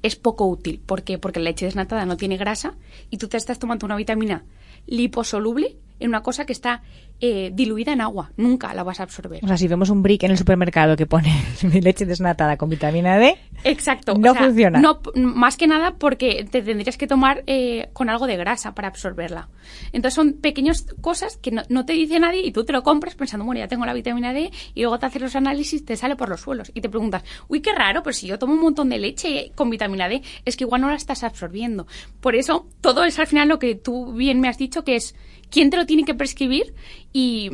es 0.02 0.16
poco 0.16 0.46
útil. 0.46 0.80
¿Por 0.84 1.02
qué? 1.02 1.18
Porque 1.18 1.40
la 1.40 1.50
leche 1.50 1.66
desnatada 1.66 2.06
no 2.06 2.16
tiene 2.16 2.36
grasa 2.36 2.74
y 3.10 3.18
tú 3.18 3.28
te 3.28 3.36
estás 3.36 3.58
tomando 3.58 3.86
una 3.86 3.96
vitamina 3.96 4.44
liposoluble 4.86 5.76
en 6.00 6.08
una 6.08 6.22
cosa 6.22 6.44
que 6.46 6.52
está 6.52 6.82
eh, 7.20 7.50
diluida 7.52 7.92
en 7.92 8.00
agua. 8.00 8.32
Nunca 8.36 8.72
la 8.74 8.82
vas 8.82 9.00
a 9.00 9.04
absorber. 9.04 9.44
O 9.44 9.46
sea, 9.46 9.56
si 9.56 9.68
vemos 9.68 9.90
un 9.90 10.02
brick 10.02 10.22
en 10.22 10.30
el 10.32 10.38
supermercado 10.38 10.96
que 10.96 11.06
pone 11.06 11.30
leche 11.80 12.06
desnatada 12.06 12.56
con 12.56 12.70
vitamina 12.70 13.18
D, 13.18 13.36
Exacto. 13.64 14.14
no 14.14 14.30
o 14.30 14.34
sea, 14.34 14.44
funciona. 14.44 14.80
No, 14.80 15.00
más 15.14 15.56
que 15.56 15.66
nada 15.66 15.96
porque 15.98 16.46
te 16.50 16.62
tendrías 16.62 16.96
que 16.96 17.06
tomar 17.06 17.44
eh, 17.46 17.90
con 17.92 18.08
algo 18.08 18.26
de 18.26 18.36
grasa 18.36 18.74
para 18.74 18.88
absorberla. 18.88 19.48
Entonces 19.92 20.14
son 20.14 20.32
pequeñas 20.34 20.86
cosas 21.00 21.36
que 21.36 21.50
no, 21.50 21.62
no 21.68 21.84
te 21.84 21.92
dice 21.92 22.18
nadie 22.18 22.40
y 22.44 22.52
tú 22.52 22.64
te 22.64 22.72
lo 22.72 22.82
compras 22.82 23.14
pensando, 23.14 23.44
bueno, 23.44 23.60
ya 23.60 23.68
tengo 23.68 23.84
la 23.84 23.92
vitamina 23.92 24.32
D 24.32 24.50
y 24.74 24.80
luego 24.80 24.98
te 24.98 25.06
haces 25.06 25.22
los 25.22 25.36
análisis, 25.36 25.84
te 25.84 25.96
sale 25.96 26.16
por 26.16 26.28
los 26.28 26.40
suelos 26.40 26.72
y 26.74 26.80
te 26.80 26.88
preguntas, 26.88 27.22
uy, 27.48 27.60
qué 27.60 27.72
raro, 27.72 28.02
pero 28.02 28.14
si 28.14 28.26
yo 28.26 28.38
tomo 28.38 28.54
un 28.54 28.60
montón 28.60 28.88
de 28.88 28.98
leche 28.98 29.52
con 29.54 29.68
vitamina 29.68 30.08
D, 30.08 30.22
es 30.44 30.56
que 30.56 30.64
igual 30.64 30.80
no 30.80 30.88
la 30.88 30.96
estás 30.96 31.22
absorbiendo. 31.22 31.86
Por 32.20 32.34
eso 32.34 32.66
todo 32.80 33.04
es 33.04 33.18
al 33.18 33.26
final 33.26 33.48
lo 33.48 33.58
que 33.58 33.74
tú 33.74 34.12
bien 34.12 34.40
me 34.40 34.48
has 34.48 34.58
dicho, 34.58 34.84
que 34.84 34.96
es 34.96 35.14
quién 35.50 35.70
te 35.70 35.76
lo 35.76 35.86
tiene 35.86 36.04
que 36.04 36.14
prescribir 36.14 36.74
y, 37.12 37.50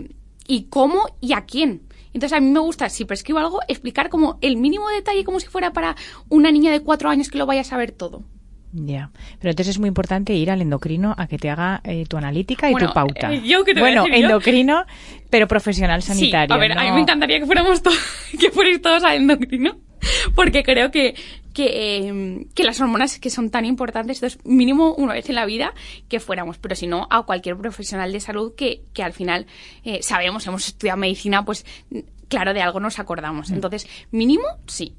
y 0.46 0.64
cómo 0.64 1.16
y 1.20 1.32
a 1.32 1.42
quién. 1.46 1.82
Entonces 2.12 2.36
a 2.36 2.40
mí 2.40 2.50
me 2.50 2.60
gusta, 2.60 2.88
si 2.88 3.04
prescribo 3.04 3.38
algo, 3.40 3.60
explicar 3.68 4.08
como 4.08 4.38
el 4.40 4.56
mínimo 4.56 4.88
detalle 4.88 5.22
como 5.24 5.38
si 5.40 5.48
fuera 5.48 5.72
para 5.72 5.96
una 6.28 6.50
niña 6.50 6.72
de 6.72 6.80
cuatro 6.80 7.10
años 7.10 7.28
que 7.30 7.36
lo 7.38 7.44
vaya 7.46 7.60
a 7.60 7.64
saber 7.64 7.92
todo. 7.92 8.22
Ya, 8.72 9.10
pero 9.38 9.50
entonces 9.50 9.74
es 9.76 9.78
muy 9.78 9.88
importante 9.88 10.34
ir 10.34 10.50
al 10.50 10.60
endocrino 10.60 11.14
a 11.16 11.26
que 11.26 11.38
te 11.38 11.48
haga 11.48 11.80
eh, 11.84 12.04
tu 12.08 12.16
analítica 12.16 12.68
y 12.68 12.72
Bueno, 12.72 12.88
tu 12.88 12.94
pauta. 12.94 13.32
eh, 13.32 13.42
¿yo 13.44 13.64
qué 13.64 13.74
te 13.74 13.80
voy 13.80 13.90
a 13.92 14.02
bueno, 14.02 14.08
yo? 14.16 14.24
endocrino, 14.24 14.84
pero 15.30 15.46
profesional 15.48 16.02
sanitario. 16.02 16.48
Sí, 16.48 16.52
a 16.54 16.58
ver, 16.58 16.72
a 16.78 16.82
mí 16.82 16.90
me 16.92 17.00
encantaría 17.00 17.38
que 17.38 17.46
fuéramos 17.46 17.82
todos, 17.82 17.98
que 18.40 18.50
fuerais 18.50 18.82
todos 18.82 19.02
al 19.04 19.16
endocrino, 19.16 19.78
porque 20.34 20.62
creo 20.62 20.90
que, 20.90 21.14
que, 21.56 21.70
eh, 21.72 22.46
que 22.54 22.64
las 22.64 22.78
hormonas 22.82 23.18
que 23.18 23.30
son 23.30 23.48
tan 23.48 23.64
importantes, 23.64 24.18
entonces 24.18 24.38
mínimo 24.44 24.92
una 24.92 25.14
vez 25.14 25.30
en 25.30 25.36
la 25.36 25.46
vida 25.46 25.72
que 26.06 26.20
fuéramos, 26.20 26.58
pero 26.58 26.76
si 26.76 26.86
no, 26.86 27.06
a 27.08 27.22
cualquier 27.22 27.56
profesional 27.56 28.12
de 28.12 28.20
salud 28.20 28.54
que, 28.54 28.82
que 28.92 29.02
al 29.02 29.14
final 29.14 29.46
eh, 29.82 30.02
sabemos, 30.02 30.46
hemos 30.46 30.68
estudiado 30.68 30.98
medicina, 30.98 31.46
pues 31.46 31.64
claro, 32.28 32.54
de 32.54 32.62
algo 32.62 32.80
nos 32.80 32.98
acordamos. 32.98 33.50
Entonces, 33.50 33.86
mínimo, 34.10 34.44
sí. 34.66 34.94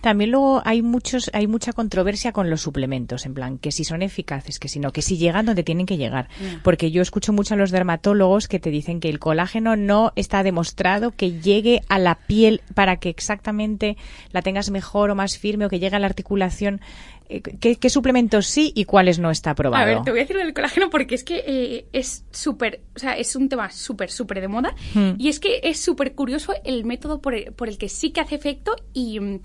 También 0.00 0.30
luego 0.30 0.62
hay 0.64 0.82
muchos, 0.82 1.30
hay 1.32 1.46
mucha 1.46 1.72
controversia 1.72 2.32
con 2.32 2.50
los 2.50 2.60
suplementos, 2.60 3.24
en 3.26 3.34
plan, 3.34 3.58
que 3.58 3.72
si 3.72 3.84
son 3.84 4.02
eficaces, 4.02 4.58
que 4.58 4.68
si 4.68 4.80
no, 4.80 4.92
que 4.92 5.02
si 5.02 5.16
llegan 5.16 5.46
donde 5.46 5.62
tienen 5.62 5.86
que 5.86 5.96
llegar. 5.96 6.28
Porque 6.62 6.90
yo 6.90 7.02
escucho 7.02 7.32
mucho 7.32 7.54
a 7.54 7.56
los 7.56 7.70
dermatólogos 7.70 8.48
que 8.48 8.58
te 8.58 8.70
dicen 8.70 9.00
que 9.00 9.08
el 9.08 9.18
colágeno 9.18 9.76
no 9.76 10.12
está 10.16 10.42
demostrado 10.42 11.12
que 11.12 11.40
llegue 11.40 11.82
a 11.88 11.98
la 11.98 12.16
piel 12.16 12.62
para 12.74 12.96
que 12.96 13.08
exactamente 13.08 13.96
la 14.32 14.42
tengas 14.42 14.70
mejor 14.70 15.10
o 15.10 15.14
más 15.14 15.38
firme 15.38 15.66
o 15.66 15.68
que 15.68 15.78
llegue 15.78 15.96
a 15.96 16.00
la 16.00 16.06
articulación. 16.06 16.80
Eh, 17.28 17.40
¿Qué, 17.42 17.76
qué 17.76 17.90
suplementos 17.90 18.46
sí 18.46 18.72
y 18.74 18.84
cuáles 18.84 19.18
no 19.18 19.30
está 19.30 19.54
probado? 19.54 19.82
A 19.82 19.86
ver, 19.86 20.02
te 20.02 20.10
voy 20.10 20.20
a 20.20 20.22
decir 20.22 20.36
lo 20.36 20.42
del 20.44 20.54
colágeno 20.54 20.90
porque 20.90 21.14
es 21.14 21.24
que 21.24 21.42
eh, 21.46 21.86
es 21.92 22.24
súper, 22.30 22.80
o 22.94 22.98
sea, 22.98 23.12
es 23.14 23.34
un 23.36 23.48
tema 23.48 23.70
súper, 23.70 24.10
súper 24.10 24.40
de 24.40 24.48
moda 24.48 24.74
Hmm. 24.94 25.12
y 25.18 25.28
es 25.28 25.40
que 25.40 25.60
es 25.62 25.80
súper 25.80 26.14
curioso 26.14 26.52
el 26.64 26.84
método 26.84 27.20
por 27.20 27.34
el, 27.34 27.52
por 27.52 27.68
el 27.68 27.78
que 27.78 27.88
sí 27.88 28.10
que 28.10 28.20
hace 28.20 28.34
efecto 28.34 28.76
y... 28.92 29.18
mm, 29.20 29.40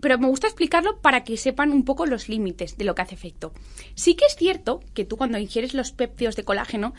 Pero 0.00 0.18
me 0.18 0.28
gusta 0.28 0.46
explicarlo 0.46 1.00
para 1.00 1.24
que 1.24 1.36
sepan 1.36 1.72
un 1.72 1.84
poco 1.84 2.06
los 2.06 2.28
límites 2.28 2.78
de 2.78 2.84
lo 2.84 2.94
que 2.94 3.02
hace 3.02 3.14
efecto. 3.14 3.52
Sí 3.94 4.14
que 4.14 4.24
es 4.26 4.34
cierto 4.34 4.80
que 4.94 5.04
tú 5.04 5.16
cuando 5.18 5.36
ingieres 5.38 5.74
los 5.74 5.92
péptidos 5.92 6.36
de 6.36 6.44
colágeno, 6.44 6.94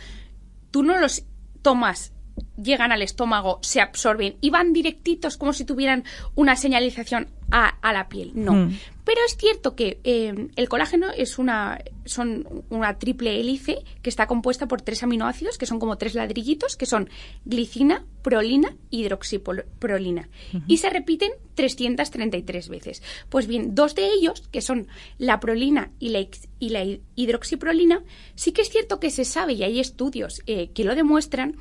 tú 0.70 0.84
no 0.84 1.00
los 1.00 1.24
tomas, 1.64 2.14
llegan 2.62 2.92
al 2.92 3.02
estómago, 3.02 3.60
se 3.64 3.82
absorben 3.82 4.36
y 4.40 4.52
van 4.52 4.72
directitos 4.72 5.38
como 5.38 5.52
si 5.54 5.66
tuvieran 5.66 6.04
una 6.36 6.56
señalización 6.56 7.28
a, 7.52 7.70
a 7.82 7.92
la 7.92 8.08
piel. 8.08 8.32
No. 8.36 8.54
Mm. 8.54 8.78
Pero 9.14 9.26
es 9.28 9.36
cierto 9.36 9.76
que 9.76 10.00
eh, 10.06 10.48
el 10.56 10.70
colágeno 10.70 11.08
es 11.12 11.38
una, 11.38 11.84
son 12.06 12.64
una 12.70 12.98
triple 12.98 13.42
hélice 13.42 13.84
que 14.02 14.10
está 14.10 14.26
compuesta 14.26 14.70
por 14.70 14.82
tres 14.82 15.04
aminoácidos, 15.04 15.58
que 15.58 15.66
son 15.66 15.80
como 15.80 15.98
tres 15.98 16.16
ladrillitos, 16.16 16.78
que 16.78 16.86
son 16.86 17.10
glicina, 17.44 18.06
prolina 18.22 18.78
y 18.90 19.02
hidroxiprolina. 19.02 20.30
Y 20.68 20.78
se 20.78 20.90
repiten 20.90 21.32
333 21.56 22.70
veces. 22.70 23.04
Pues 23.28 23.48
bien, 23.48 23.76
dos 23.76 23.96
de 23.96 24.08
ellos, 24.14 24.48
que 24.50 24.62
son 24.62 24.88
la 25.18 25.42
prolina 25.42 25.92
y 26.00 26.10
la, 26.10 26.26
y 26.60 26.70
la 26.70 26.86
hi- 26.86 27.02
hidroxiprolina, 27.16 28.04
sí 28.36 28.54
que 28.54 28.62
es 28.62 28.70
cierto 28.70 29.02
que 29.02 29.10
se 29.10 29.26
sabe, 29.26 29.54
y 29.54 29.64
hay 29.64 29.82
estudios 29.82 30.42
eh, 30.46 30.70
que 30.74 30.86
lo 30.86 30.96
demuestran, 30.96 31.58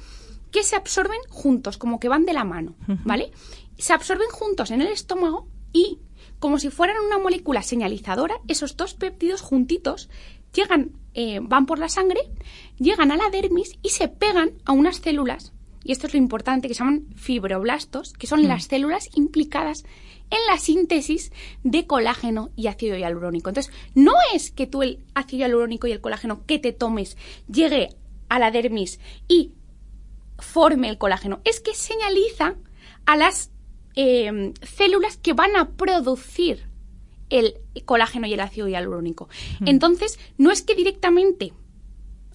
que 0.53 0.63
se 0.63 0.77
absorben 0.77 1.19
juntos, 1.29 1.79
como 1.79 1.99
que 1.99 2.09
van 2.09 2.27
de 2.27 2.33
la 2.33 2.45
mano, 2.45 2.77
¿vale? 3.05 3.33
Se 3.77 3.93
absorben 3.93 4.29
juntos 4.31 4.71
en 4.71 4.83
el 4.83 4.89
estómago 4.89 5.49
y, 5.73 5.99
como 6.41 6.59
si 6.59 6.71
fueran 6.71 6.97
una 7.07 7.19
molécula 7.19 7.63
señalizadora, 7.63 8.41
esos 8.49 8.77
dos 8.77 8.95
péptidos 8.95 9.43
juntitos 9.43 10.09
llegan, 10.53 10.91
eh, 11.15 11.39
van 11.41 11.67
por 11.67 11.79
la 11.79 11.89
sangre, 11.89 12.21
llegan 12.79 13.13
a 13.13 13.17
la 13.17 13.31
dermis 13.31 13.79
y 13.83 13.91
se 13.91 14.09
pegan 14.09 14.55
a 14.65 14.73
unas 14.73 14.97
células, 14.97 15.53
y 15.85 15.93
esto 15.93 16.07
es 16.07 16.15
lo 16.15 16.19
importante, 16.19 16.69
que 16.69 16.75
se 16.75 16.81
llaman 16.81 17.07
fibroblastos, 17.15 18.13
que 18.15 18.27
son 18.27 18.47
las 18.47 18.65
células 18.65 19.09
implicadas 19.15 19.85
en 20.31 20.39
la 20.49 20.59
síntesis 20.59 21.33
de 21.65 21.87
colágeno 21.87 22.51
y 22.55 22.69
ácido 22.69 22.97
hialurónico. 22.97 23.51
Entonces, 23.51 23.73
no 23.95 24.13
es 24.35 24.51
que 24.51 24.67
tú 24.67 24.83
el 24.83 25.03
ácido 25.15 25.41
hialurónico 25.41 25.87
y 25.87 25.93
el 25.93 26.01
colágeno 26.01 26.45
que 26.47 26.59
te 26.59 26.73
tomes 26.73 27.17
llegue 27.49 27.89
a 28.29 28.39
la 28.39 28.51
dermis 28.51 29.01
y 29.27 29.53
forme 30.39 30.89
el 30.89 30.99
colágeno, 30.99 31.41
es 31.45 31.61
que 31.61 31.75
señaliza 31.75 32.57
a 33.07 33.17
las 33.17 33.51
eh, 33.97 34.53
células 34.63 35.17
que 35.17 35.33
van 35.33 35.57
a 35.57 35.71
producir 35.71 36.69
el 37.31 37.55
colágeno 37.85 38.27
y 38.27 38.35
el 38.35 38.41
ácido 38.41 38.69
hialurónico. 38.69 39.29
Entonces, 39.65 40.19
no 40.37 40.51
es 40.51 40.63
que 40.63 40.75
directamente 40.75 41.53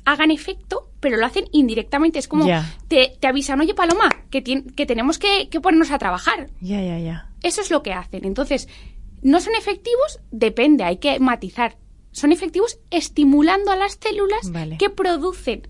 hagan 0.05 0.31
efecto, 0.31 0.89
pero 0.99 1.17
lo 1.17 1.25
hacen 1.25 1.45
indirectamente. 1.51 2.19
Es 2.19 2.27
como 2.27 2.45
te, 2.87 3.17
te 3.19 3.27
avisan, 3.27 3.59
oye 3.59 3.73
Paloma, 3.73 4.09
que, 4.29 4.43
que 4.43 4.85
tenemos 4.85 5.19
que, 5.19 5.49
que 5.49 5.59
ponernos 5.59 5.91
a 5.91 5.97
trabajar. 5.97 6.49
Ya, 6.61 6.81
ya, 6.81 6.99
ya. 6.99 7.29
Eso 7.43 7.61
es 7.61 7.69
lo 7.69 7.83
que 7.83 7.93
hacen. 7.93 8.25
Entonces, 8.25 8.69
¿no 9.21 9.41
son 9.41 9.55
efectivos? 9.55 10.19
Depende, 10.31 10.83
hay 10.83 10.97
que 10.97 11.19
matizar. 11.19 11.77
Son 12.11 12.31
efectivos 12.31 12.79
estimulando 12.91 13.71
a 13.71 13.75
las 13.75 13.99
células 14.01 14.51
Vale. 14.51 14.77
que 14.77 14.89
producen 14.89 15.67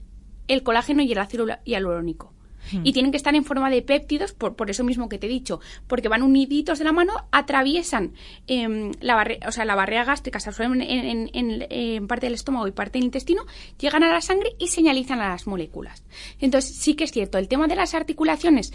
el 0.47 0.61
colágeno 0.61 1.01
y 1.01 1.11
el 1.11 1.17
ácido 1.17 1.47
hialurónico. 1.63 2.34
Y 2.83 2.93
tienen 2.93 3.11
que 3.11 3.17
estar 3.17 3.35
en 3.35 3.43
forma 3.43 3.69
de 3.69 3.81
péptidos, 3.81 4.33
por, 4.33 4.55
por 4.55 4.69
eso 4.69 4.83
mismo 4.83 5.07
que 5.09 5.17
te 5.17 5.27
he 5.27 5.29
dicho, 5.29 5.59
porque 5.87 6.07
van 6.07 6.23
uniditos 6.23 6.79
de 6.79 6.85
la 6.85 6.91
mano, 6.91 7.13
atraviesan 7.31 8.13
em, 8.47 8.91
la, 9.01 9.15
barre- 9.15 9.39
o 9.47 9.51
sea, 9.51 9.65
la 9.65 9.75
barrera 9.75 10.03
gástrica, 10.03 10.39
se 10.39 10.49
absorben 10.49 10.81
en, 10.81 11.29
en- 11.33 12.07
parte 12.07 12.25
del 12.25 12.33
estómago 12.35 12.67
y 12.67 12.71
parte 12.71 12.97
del 12.97 13.05
intestino, 13.05 13.43
llegan 13.79 14.03
a 14.03 14.11
la 14.11 14.21
sangre 14.21 14.55
y 14.59 14.67
señalizan 14.67 15.19
a 15.19 15.29
las 15.29 15.47
moléculas. 15.47 16.03
Entonces, 16.39 16.75
sí 16.75 16.95
que 16.95 17.03
es 17.03 17.11
cierto, 17.11 17.37
el 17.37 17.47
tema 17.47 17.67
de 17.67 17.75
las 17.75 17.93
articulaciones 17.93 18.73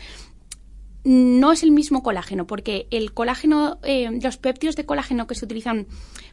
no 1.02 1.50
es 1.52 1.62
el 1.62 1.70
mismo 1.70 2.02
colágeno, 2.02 2.46
porque 2.46 2.86
el 2.90 3.14
colágeno, 3.14 3.78
eh, 3.84 4.10
los 4.22 4.36
péptidos 4.36 4.76
de 4.76 4.84
colágeno 4.84 5.26
que 5.26 5.34
se 5.34 5.46
utilizan 5.46 5.86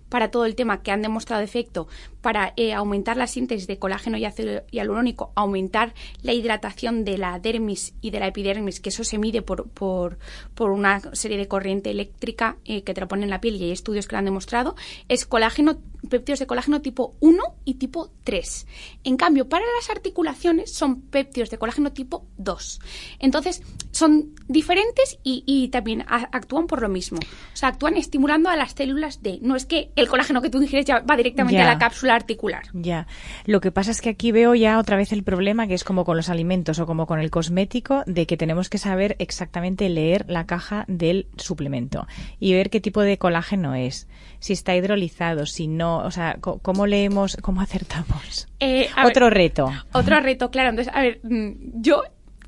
para 0.09 0.31
todo 0.31 0.45
el 0.45 0.55
tema 0.55 0.81
que 0.81 0.91
han 0.91 1.01
demostrado 1.01 1.43
efecto 1.43 1.87
para 2.21 2.53
eh, 2.57 2.73
aumentar 2.73 3.15
la 3.15 3.27
síntesis 3.27 3.67
de 3.67 3.79
colágeno 3.79 4.17
y 4.17 4.25
ácido 4.25 4.63
hialurónico, 4.69 5.31
aumentar 5.35 5.93
la 6.21 6.33
hidratación 6.33 7.05
de 7.05 7.17
la 7.17 7.39
dermis 7.39 7.93
y 8.01 8.11
de 8.11 8.19
la 8.19 8.27
epidermis, 8.27 8.79
que 8.79 8.89
eso 8.89 9.03
se 9.03 9.17
mide 9.17 9.41
por, 9.41 9.69
por, 9.69 10.17
por 10.53 10.71
una 10.71 10.99
serie 11.13 11.37
de 11.37 11.47
corriente 11.47 11.89
eléctrica 11.89 12.57
eh, 12.65 12.83
que 12.83 12.93
te 12.93 13.01
lo 13.01 13.07
en 13.11 13.29
la 13.29 13.41
piel 13.41 13.55
y 13.55 13.63
hay 13.63 13.71
estudios 13.71 14.07
que 14.07 14.15
lo 14.15 14.19
han 14.19 14.25
demostrado, 14.25 14.75
es 15.07 15.25
colágeno, 15.25 15.77
péptidos 16.07 16.39
de 16.39 16.47
colágeno 16.47 16.81
tipo 16.81 17.15
1 17.19 17.41
y 17.65 17.75
tipo 17.75 18.11
3. 18.23 18.67
En 19.03 19.17
cambio, 19.17 19.47
para 19.49 19.65
las 19.79 19.89
articulaciones 19.89 20.73
son 20.73 21.01
péptidos 21.01 21.49
de 21.49 21.57
colágeno 21.57 21.91
tipo 21.93 22.25
2. 22.37 22.79
Entonces, 23.19 23.61
son 23.91 24.35
diferentes 24.47 25.19
y, 25.23 25.43
y 25.45 25.69
también 25.69 26.01
a- 26.07 26.29
actúan 26.31 26.67
por 26.67 26.81
lo 26.81 26.89
mismo. 26.89 27.19
O 27.19 27.55
sea, 27.57 27.69
actúan 27.69 27.97
estimulando 27.97 28.49
a 28.49 28.55
las 28.55 28.73
células 28.73 29.21
D. 29.21 29.39
No 29.41 29.55
es 29.55 29.65
que 29.65 29.91
el 29.95 30.07
colágeno 30.07 30.41
que 30.41 30.49
tú 30.49 30.61
ingieres 30.61 30.85
ya 30.85 30.99
va 30.99 31.17
directamente 31.17 31.57
Ya. 31.57 31.63
a 31.69 31.73
la 31.73 31.79
cápsula 31.79 32.15
articular. 32.15 32.63
Ya. 32.73 33.07
Lo 33.45 33.61
que 33.61 33.71
pasa 33.71 33.91
es 33.91 34.01
que 34.01 34.09
aquí 34.09 34.31
veo 34.31 34.55
ya 34.55 34.79
otra 34.79 34.97
vez 34.97 35.11
el 35.11 35.23
problema 35.23 35.67
que 35.67 35.73
es 35.73 35.83
como 35.83 36.05
con 36.05 36.17
los 36.17 36.29
alimentos 36.29 36.79
o 36.79 36.85
como 36.85 37.07
con 37.07 37.19
el 37.19 37.31
cosmético 37.31 38.03
de 38.05 38.25
que 38.25 38.37
tenemos 38.37 38.69
que 38.69 38.77
saber 38.77 39.15
exactamente 39.19 39.89
leer 39.89 40.25
la 40.27 40.45
caja 40.45 40.85
del 40.87 41.27
suplemento 41.37 42.07
y 42.39 42.53
ver 42.53 42.69
qué 42.69 42.79
tipo 42.81 43.01
de 43.01 43.17
colágeno 43.17 43.75
es, 43.75 44.07
si 44.39 44.53
está 44.53 44.75
hidrolizado, 44.75 45.45
si 45.45 45.67
no, 45.67 45.96
o 45.97 46.11
sea, 46.11 46.37
cómo 46.39 46.87
leemos, 46.87 47.37
cómo 47.41 47.61
acertamos. 47.61 48.47
Eh, 48.59 48.89
ver, 48.95 49.11
Otro 49.11 49.29
reto. 49.29 49.71
Otro 49.93 50.19
reto, 50.19 50.51
claro. 50.51 50.69
Entonces, 50.69 50.93
a 50.93 51.01
ver, 51.01 51.19
mm, 51.23 51.81
yo 51.81 52.03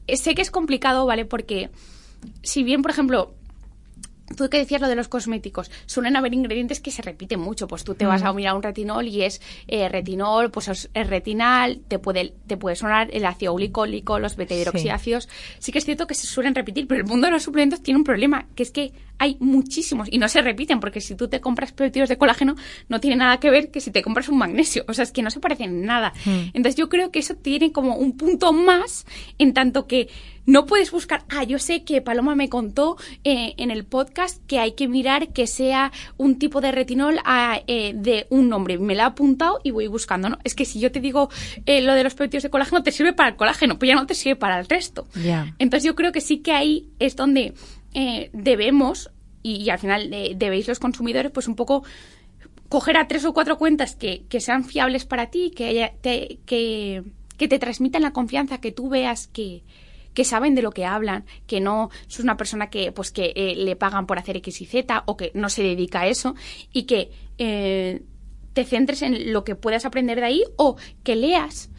sé 0.07 0.35
que 0.35 0.41
es 0.41 0.51
complicado, 0.51 1.05
¿vale? 1.05 1.25
Porque 1.25 1.69
si 2.41 2.63
bien, 2.63 2.81
por 2.81 2.91
ejemplo, 2.91 3.33
Tú 4.35 4.49
que 4.49 4.57
decías 4.57 4.81
lo 4.81 4.87
de 4.87 4.95
los 4.95 5.07
cosméticos, 5.07 5.71
suelen 5.85 6.15
haber 6.15 6.33
ingredientes 6.33 6.79
que 6.79 6.91
se 6.91 7.01
repiten 7.01 7.39
mucho. 7.39 7.67
Pues 7.67 7.83
tú 7.83 7.95
te 7.95 8.05
vas 8.05 8.23
a 8.23 8.33
mirar 8.33 8.55
un 8.55 8.63
retinol 8.63 9.07
y 9.07 9.23
es 9.23 9.41
eh, 9.67 9.89
retinol, 9.89 10.51
pues 10.51 10.67
es, 10.67 10.89
retinal, 10.93 11.81
te 11.87 11.99
puede, 11.99 12.33
te 12.47 12.57
puede 12.57 12.75
sonar 12.75 13.09
el 13.11 13.25
ácido 13.25 13.55
glicólico, 13.55 14.19
los 14.19 14.35
beta-hidroxiácidos. 14.35 15.29
Sí. 15.59 15.71
que 15.71 15.79
es 15.79 15.85
cierto 15.85 16.07
que 16.07 16.13
se 16.13 16.27
suelen 16.27 16.55
repetir, 16.55 16.87
pero 16.87 17.01
el 17.01 17.07
mundo 17.07 17.27
de 17.27 17.31
los 17.31 17.43
suplementos 17.43 17.81
tiene 17.81 17.97
un 17.97 18.03
problema, 18.03 18.47
que 18.55 18.63
es 18.63 18.71
que 18.71 18.93
hay 19.17 19.35
muchísimos 19.39 20.07
y 20.09 20.17
no 20.17 20.29
se 20.29 20.41
repiten, 20.41 20.79
porque 20.79 21.01
si 21.01 21.15
tú 21.15 21.27
te 21.27 21.41
compras 21.41 21.73
péptidos 21.73 22.09
de 22.09 22.17
colágeno, 22.17 22.55
no 22.87 22.99
tiene 22.99 23.17
nada 23.17 23.39
que 23.39 23.49
ver 23.49 23.69
que 23.69 23.81
si 23.81 23.91
te 23.91 24.01
compras 24.01 24.29
un 24.29 24.37
magnesio. 24.37 24.85
O 24.87 24.93
sea, 24.93 25.03
es 25.03 25.11
que 25.11 25.21
no 25.21 25.29
se 25.29 25.39
parecen 25.39 25.71
en 25.71 25.85
nada. 25.85 26.13
Entonces 26.25 26.75
yo 26.75 26.89
creo 26.89 27.11
que 27.11 27.19
eso 27.19 27.35
tiene 27.35 27.71
como 27.71 27.95
un 27.95 28.15
punto 28.15 28.53
más 28.53 29.05
en 29.37 29.53
tanto 29.53 29.87
que 29.87 30.09
no 30.49 30.65
puedes 30.65 30.89
buscar, 30.89 31.23
ah, 31.29 31.43
yo 31.43 31.59
sé 31.59 31.83
que 31.83 32.01
Paloma 32.01 32.33
me 32.33 32.49
contó 32.49 32.97
eh, 33.23 33.53
en 33.57 33.69
el 33.69 33.85
podcast 33.85 34.43
que 34.47 34.57
hay 34.57 34.71
que 34.71 34.87
mirar 34.87 35.31
que 35.31 35.45
sea 35.45 35.91
un 36.17 36.39
tipo 36.39 36.59
de 36.59 36.71
retinol 36.71 37.19
ah, 37.23 37.61
eh, 37.67 37.93
de 37.95 38.25
un 38.31 38.49
nombre. 38.49 38.79
Me 38.79 38.95
lo 38.95 39.01
he 39.01 39.05
apuntado 39.05 39.59
y 39.63 39.69
voy 39.69 39.85
buscando, 39.85 40.27
¿no? 40.27 40.39
Es 40.43 40.55
que 40.55 40.65
si 40.65 40.79
yo 40.79 40.91
te 40.91 41.01
digo 41.01 41.29
eh, 41.67 41.81
lo 41.81 41.93
de 41.93 42.03
los 42.03 42.15
péptidos 42.15 42.41
de 42.41 42.49
colágeno, 42.49 42.81
te 42.81 42.91
sirve 42.91 43.13
para 43.13 43.29
el 43.29 43.35
colágeno, 43.35 43.77
pues 43.77 43.89
ya 43.89 43.95
no 43.95 44.07
te 44.07 44.15
sirve 44.15 44.37
para 44.37 44.59
el 44.59 44.67
resto. 44.67 45.07
Entonces 45.59 45.83
yo 45.83 45.93
creo 45.93 46.11
que 46.11 46.19
sí 46.19 46.39
que 46.39 46.51
ahí 46.51 46.89
es 46.97 47.15
donde 47.15 47.53
debemos, 48.33 49.11
y, 49.43 49.69
al 49.69 49.77
final 49.77 50.09
debéis 50.35 50.67
los 50.67 50.79
consumidores, 50.79 51.31
pues 51.31 51.47
un 51.47 51.55
poco 51.55 51.83
coger 52.69 52.97
a 52.97 53.07
tres 53.07 53.23
o 53.25 53.33
cuatro 53.33 53.59
cuentas 53.59 53.95
que, 53.95 54.23
que 54.27 54.39
sean 54.39 54.65
fiables 54.65 55.05
para 55.05 55.27
ti, 55.27 55.51
que, 55.51 55.91
te, 56.01 56.39
que, 56.47 57.03
que 57.37 57.47
te 57.47 57.59
transmitan 57.59 58.01
la 58.01 58.13
confianza, 58.13 58.59
que 58.59 58.71
tú 58.71 58.89
veas 58.89 59.27
que, 59.27 59.63
que 60.19 60.25
saben 60.25 60.53
de 60.53 60.61
lo 60.61 60.71
que 60.71 60.83
hablan, 60.83 61.23
que 61.47 61.61
no 61.61 61.91
es 62.05 62.19
una 62.19 62.35
persona 62.35 62.69
que 62.69 62.91
pues 62.91 63.09
que 63.09 63.31
eh, 63.37 63.55
le 63.55 63.77
pagan 63.77 64.05
por 64.05 64.19
hacer 64.19 64.35
X 64.35 64.59
y 64.59 64.65
Z 64.65 65.03
o 65.05 65.15
que 65.15 65.31
no 65.33 65.47
se 65.47 65.63
dedica 65.63 66.01
a 66.01 66.07
eso 66.07 66.35
y 66.73 66.83
que 66.83 67.09
eh, 67.37 68.01
te 68.51 68.65
centres 68.65 69.01
en 69.01 69.31
lo 69.31 69.45
que 69.45 69.55
puedas 69.55 69.85
aprender 69.85 70.19
de 70.19 70.25
ahí 70.25 70.43
o 70.57 70.75
que 71.05 71.15
leas 71.15 71.69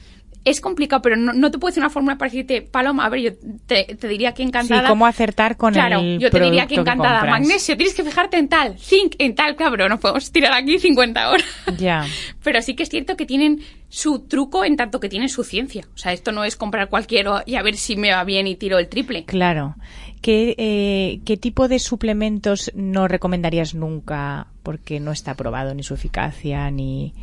es 0.45 0.61
complicado, 0.61 1.03
pero 1.03 1.17
no, 1.17 1.51
te 1.51 1.59
puedo 1.59 1.71
decir 1.71 1.83
una 1.83 1.91
fórmula 1.91 2.17
para 2.17 2.31
decirte, 2.31 2.63
Paloma, 2.63 3.05
a 3.05 3.09
ver, 3.11 3.21
yo 3.21 3.31
te, 3.67 3.97
diría 4.09 4.33
que 4.33 4.43
encantada. 4.43 4.83
Sí, 4.83 4.89
cómo 4.89 5.07
acertar 5.07 5.57
con 5.57 5.75
claro, 5.75 6.01
yo 6.03 6.31
te 6.31 6.41
diría 6.41 6.67
que 6.67 6.77
encantada. 6.77 7.25
Magnesio, 7.25 7.77
tienes 7.77 7.95
que 7.95 8.03
fijarte 8.03 8.39
en 8.39 8.49
tal. 8.49 8.79
Zinc, 8.79 9.15
en 9.19 9.35
tal, 9.35 9.55
cabrón, 9.57 9.91
no 9.91 10.01
podemos 10.01 10.33
tirar 10.33 10.53
aquí 10.55 10.79
50 10.79 11.31
horas. 11.31 11.47
Ya. 11.77 12.07
Pero 12.43 12.63
sí 12.63 12.75
que 12.75 12.85
es 12.85 12.89
cierto 12.89 13.17
que 13.17 13.27
tienen 13.27 13.61
su 13.91 14.21
truco 14.21 14.65
en 14.65 14.77
tanto 14.77 14.99
que 14.99 15.09
tienen 15.09 15.29
su 15.29 15.45
ciencia. 15.45 15.87
O 15.95 15.99
sea, 15.99 16.13
esto 16.13 16.33
no 16.33 16.45
es 16.45 16.57
comprar 16.57 16.89
cualquiera 16.89 17.43
y 17.45 17.57
a 17.57 17.63
ver 17.63 17.77
si 17.77 17.97
me 17.97 18.13
va 18.13 18.25
bien 18.25 18.47
y 18.47 18.57
tiro 18.57 18.79
el 18.79 18.89
triple. 18.89 19.25
Claro. 19.25 19.77
¿Qué, 20.23 20.55
eh, 20.59 21.21
¿Qué 21.25 21.37
tipo 21.37 21.69
de 21.69 21.79
suplementos 21.79 22.71
no 22.75 23.09
recomendarías 23.09 23.75
nunca 23.75 24.49
porque 24.63 25.01
no 25.01 25.13
está 25.13 25.35
probado 25.35 25.75
ni 25.75 25.83
su 25.83 25.95
eficacia 25.95 26.71
ni... 26.71 27.15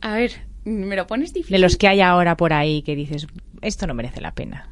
a 0.00 0.14
ver, 0.14 0.32
me 0.64 0.96
lo 0.96 1.06
pones 1.06 1.32
difícil. 1.32 1.54
De 1.54 1.58
los 1.58 1.76
que 1.76 1.88
hay 1.88 2.00
ahora 2.00 2.36
por 2.36 2.52
ahí 2.52 2.82
que 2.82 2.96
dices, 2.96 3.26
esto 3.60 3.86
no 3.86 3.94
merece 3.94 4.20
la 4.20 4.34
pena. 4.34 4.68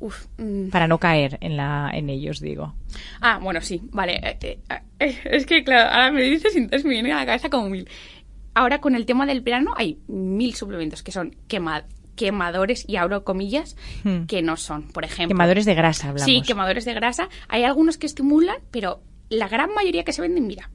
Uf, 0.00 0.26
mm. 0.38 0.68
Para 0.68 0.86
no 0.86 0.98
caer 0.98 1.38
en, 1.40 1.56
la, 1.56 1.90
en 1.92 2.10
ellos, 2.10 2.40
digo. 2.40 2.74
Ah, 3.20 3.38
bueno, 3.42 3.60
sí, 3.60 3.80
vale. 3.90 4.20
Eh, 4.22 4.38
eh, 4.68 4.80
eh, 4.98 5.18
es 5.24 5.46
que, 5.46 5.64
claro, 5.64 5.90
ahora 5.90 6.12
me 6.12 6.22
dices 6.22 6.54
entonces 6.56 6.84
me 6.84 6.92
viene 6.92 7.12
a 7.12 7.16
la 7.16 7.26
cabeza 7.26 7.48
como 7.48 7.70
mil. 7.70 7.88
Ahora 8.54 8.80
con 8.80 8.94
el 8.94 9.06
tema 9.06 9.26
del 9.26 9.40
verano 9.40 9.72
hay 9.76 9.98
mil 10.06 10.54
suplementos 10.54 11.02
que 11.02 11.10
son 11.10 11.34
quemadores 12.16 12.84
y 12.86 12.96
abro 12.96 13.24
comillas 13.24 13.76
hmm. 14.04 14.26
que 14.26 14.42
no 14.42 14.56
son, 14.56 14.92
por 14.92 15.04
ejemplo. 15.04 15.34
Quemadores 15.34 15.64
de 15.64 15.74
grasa, 15.74 16.10
hablamos. 16.10 16.26
Sí, 16.26 16.42
quemadores 16.42 16.84
de 16.84 16.94
grasa. 16.94 17.28
Hay 17.48 17.64
algunos 17.64 17.98
que 17.98 18.06
estimulan, 18.06 18.58
pero 18.70 19.02
la 19.30 19.48
gran 19.48 19.74
mayoría 19.74 20.04
que 20.04 20.12
se 20.12 20.22
venden, 20.22 20.46
mira, 20.46 20.70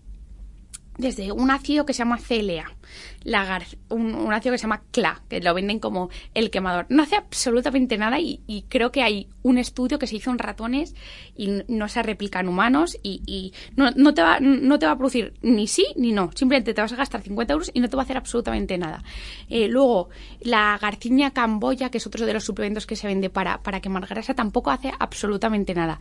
desde 0.97 1.31
un 1.31 1.49
ácido 1.49 1.85
que 1.85 1.93
se 1.93 1.99
llama 1.99 2.17
CLA, 2.17 2.75
la 3.23 3.61
un, 3.89 4.31
ácido 4.33 4.53
que 4.53 4.57
se 4.57 4.63
llama 4.63 4.83
CLA, 4.91 5.21
que 5.27 5.41
lo 5.41 5.53
venden 5.53 5.79
como 5.79 6.09
el 6.33 6.49
quemador. 6.49 6.85
No 6.89 7.03
hace 7.03 7.15
absolutamente 7.15 7.97
nada 7.97 8.19
y, 8.19 8.65
creo 8.69 8.91
que 8.91 9.03
hay 9.03 9.27
un 9.43 9.57
estudio 9.57 9.99
que 9.99 10.07
se 10.07 10.15
hizo 10.15 10.31
en 10.31 10.39
ratones 10.39 10.95
y 11.35 11.63
no 11.67 11.88
se 11.88 12.03
replica 12.03 12.39
en 12.39 12.47
humanos 12.47 12.97
y, 13.03 13.53
no, 13.75 14.13
te 14.13 14.21
va, 14.21 14.39
no 14.39 14.79
te 14.79 14.85
va 14.85 14.93
a 14.93 14.97
producir 14.97 15.33
ni 15.41 15.67
sí 15.67 15.85
ni 15.95 16.11
no. 16.11 16.31
Simplemente 16.33 16.73
te 16.73 16.81
vas 16.81 16.93
a 16.93 16.95
gastar 16.95 17.21
50 17.21 17.53
euros 17.53 17.71
y 17.73 17.79
no 17.79 17.89
te 17.89 17.95
va 17.95 18.03
a 18.03 18.05
hacer 18.05 18.17
absolutamente 18.17 18.77
nada. 18.77 19.03
Eh, 19.49 19.67
luego, 19.67 20.10
la 20.41 20.77
garcinia 20.82 21.32
camboya, 21.32 21.89
que 21.89 21.97
es 21.97 22.08
otro 22.08 22.25
de 22.25 22.34
los 22.34 22.43
suplementos 22.43 22.86
que 22.86 22.95
se 22.95 23.08
vende 23.08 23.29
para, 23.29 23.62
para 23.62 23.82
quemar 23.82 24.05
grasa, 24.08 24.34
tampoco 24.34 24.71
hace 24.71 24.91
absolutamente 24.99 25.73
nada. 25.73 25.99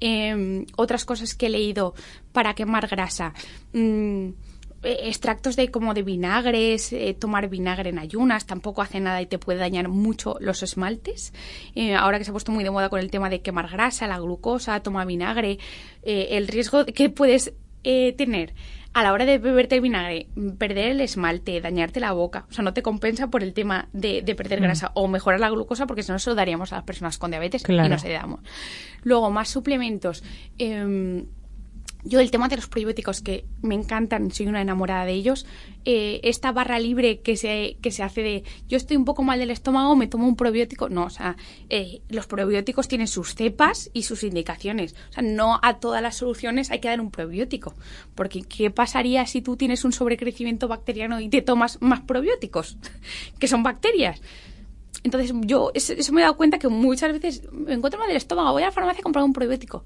Em, 0.00 0.66
otras 0.76 1.04
cosas 1.04 1.34
que 1.34 1.46
he 1.46 1.50
leído 1.50 1.94
para 2.32 2.54
quemar 2.54 2.86
grasa. 2.88 3.32
Mm, 3.72 4.30
extractos 4.82 5.56
de 5.56 5.70
como 5.70 5.94
de 5.94 6.02
vinagres, 6.02 6.92
eh, 6.92 7.14
tomar 7.18 7.48
vinagre 7.48 7.90
en 7.90 7.98
ayunas, 7.98 8.46
tampoco 8.46 8.82
hace 8.82 9.00
nada 9.00 9.20
y 9.20 9.26
te 9.26 9.38
puede 9.38 9.58
dañar 9.58 9.88
mucho 9.88 10.36
los 10.40 10.62
esmaltes. 10.62 11.32
Eh, 11.74 11.94
ahora 11.94 12.18
que 12.18 12.24
se 12.24 12.30
ha 12.30 12.34
puesto 12.34 12.52
muy 12.52 12.64
de 12.64 12.70
moda 12.70 12.88
con 12.88 13.00
el 13.00 13.10
tema 13.10 13.28
de 13.30 13.42
quemar 13.42 13.68
grasa, 13.68 14.06
la 14.06 14.18
glucosa, 14.18 14.80
toma 14.80 15.04
vinagre, 15.04 15.58
el 16.02 16.48
riesgo 16.48 16.84
que 16.86 17.10
puedes 17.10 17.52
tener 17.82 18.54
a 18.92 19.02
la 19.02 19.12
hora 19.12 19.24
de 19.24 19.38
beberte 19.38 19.76
el 19.76 19.80
vinagre, 19.82 20.26
perder 20.58 20.90
el 20.90 21.00
esmalte, 21.00 21.60
dañarte 21.60 22.00
la 22.00 22.12
boca, 22.12 22.46
o 22.50 22.52
sea, 22.52 22.64
no 22.64 22.74
te 22.74 22.82
compensa 22.82 23.28
por 23.28 23.42
el 23.42 23.54
tema 23.54 23.88
de, 23.92 24.22
perder 24.36 24.60
mm. 24.60 24.64
grasa 24.64 24.90
o 24.94 25.06
mejorar 25.06 25.38
la 25.38 25.50
glucosa 25.50 25.86
porque 25.86 26.02
si 26.02 26.10
no 26.10 26.18
se 26.18 26.30
lo 26.30 26.36
daríamos 26.36 26.72
a 26.72 26.76
las 26.76 26.84
personas 26.84 27.16
con 27.16 27.30
diabetes 27.30 27.62
y 27.68 27.72
no 27.72 27.98
se 27.98 28.10
damos. 28.10 28.40
Luego, 29.02 29.30
más 29.30 29.48
suplementos. 29.48 30.24
Em, 30.58 31.26
yo 32.04 32.20
el 32.20 32.30
tema 32.30 32.48
de 32.48 32.56
los 32.56 32.66
probióticos 32.66 33.20
que 33.20 33.44
me 33.62 33.74
encantan, 33.74 34.30
soy 34.30 34.46
una 34.46 34.60
enamorada 34.60 35.04
de 35.04 35.12
ellos, 35.12 35.46
eh, 35.84 36.20
esta 36.24 36.52
barra 36.52 36.78
libre 36.78 37.20
que 37.20 37.36
se, 37.36 37.76
que 37.80 37.90
se 37.90 38.02
hace 38.02 38.22
de 38.22 38.44
yo 38.68 38.76
estoy 38.76 38.96
un 38.96 39.04
poco 39.04 39.22
mal 39.22 39.38
del 39.38 39.50
estómago, 39.50 39.96
me 39.96 40.06
tomo 40.06 40.26
un 40.26 40.36
probiótico, 40.36 40.88
no, 40.88 41.04
o 41.04 41.10
sea, 41.10 41.36
eh, 41.68 42.02
los 42.08 42.26
probióticos 42.26 42.88
tienen 42.88 43.06
sus 43.06 43.34
cepas 43.34 43.90
y 43.92 44.04
sus 44.04 44.22
indicaciones, 44.22 44.94
o 45.10 45.12
sea, 45.12 45.22
no 45.22 45.58
a 45.62 45.78
todas 45.78 46.02
las 46.02 46.16
soluciones 46.16 46.70
hay 46.70 46.80
que 46.80 46.88
dar 46.88 47.00
un 47.00 47.10
probiótico, 47.10 47.74
porque 48.14 48.42
¿qué 48.42 48.70
pasaría 48.70 49.26
si 49.26 49.42
tú 49.42 49.56
tienes 49.56 49.84
un 49.84 49.92
sobrecrecimiento 49.92 50.68
bacteriano 50.68 51.20
y 51.20 51.28
te 51.28 51.42
tomas 51.42 51.80
más 51.80 52.00
probióticos, 52.00 52.78
que 53.38 53.48
son 53.48 53.62
bacterias? 53.62 54.20
Entonces 55.02 55.32
yo 55.42 55.70
eso, 55.72 55.94
me 56.12 56.20
he 56.20 56.24
dado 56.24 56.36
cuenta 56.36 56.58
que 56.58 56.68
muchas 56.68 57.12
veces 57.12 57.50
me 57.52 57.72
encuentro 57.72 57.98
mal 57.98 58.08
del 58.08 58.16
estómago, 58.16 58.52
voy 58.52 58.62
a 58.62 58.66
la 58.66 58.72
farmacia 58.72 59.00
a 59.00 59.02
comprar 59.02 59.24
un 59.24 59.32
probiótico 59.32 59.84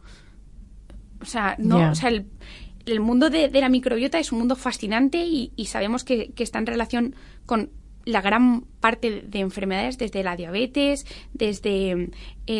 o 1.24 1.26
sea, 1.26 1.56
no, 1.58 1.90
o 1.90 1.94
sea, 1.94 2.10
el, 2.10 3.00
mundo 3.00 3.30
de, 3.30 3.48
la 3.50 3.70
microbiota 3.70 4.18
es 4.18 4.30
un 4.30 4.40
mundo 4.40 4.56
fascinante 4.56 5.24
y, 5.24 5.50
sabemos 5.64 6.04
que, 6.04 6.32
está 6.36 6.58
en 6.58 6.66
relación 6.66 7.14
con 7.46 7.70
la 8.04 8.20
gran 8.20 8.66
parte 8.80 9.22
de 9.26 9.40
enfermedades, 9.40 9.96
desde 9.96 10.22
la 10.22 10.36
diabetes, 10.36 11.06
desde 11.32 11.92
eh, 11.92 12.10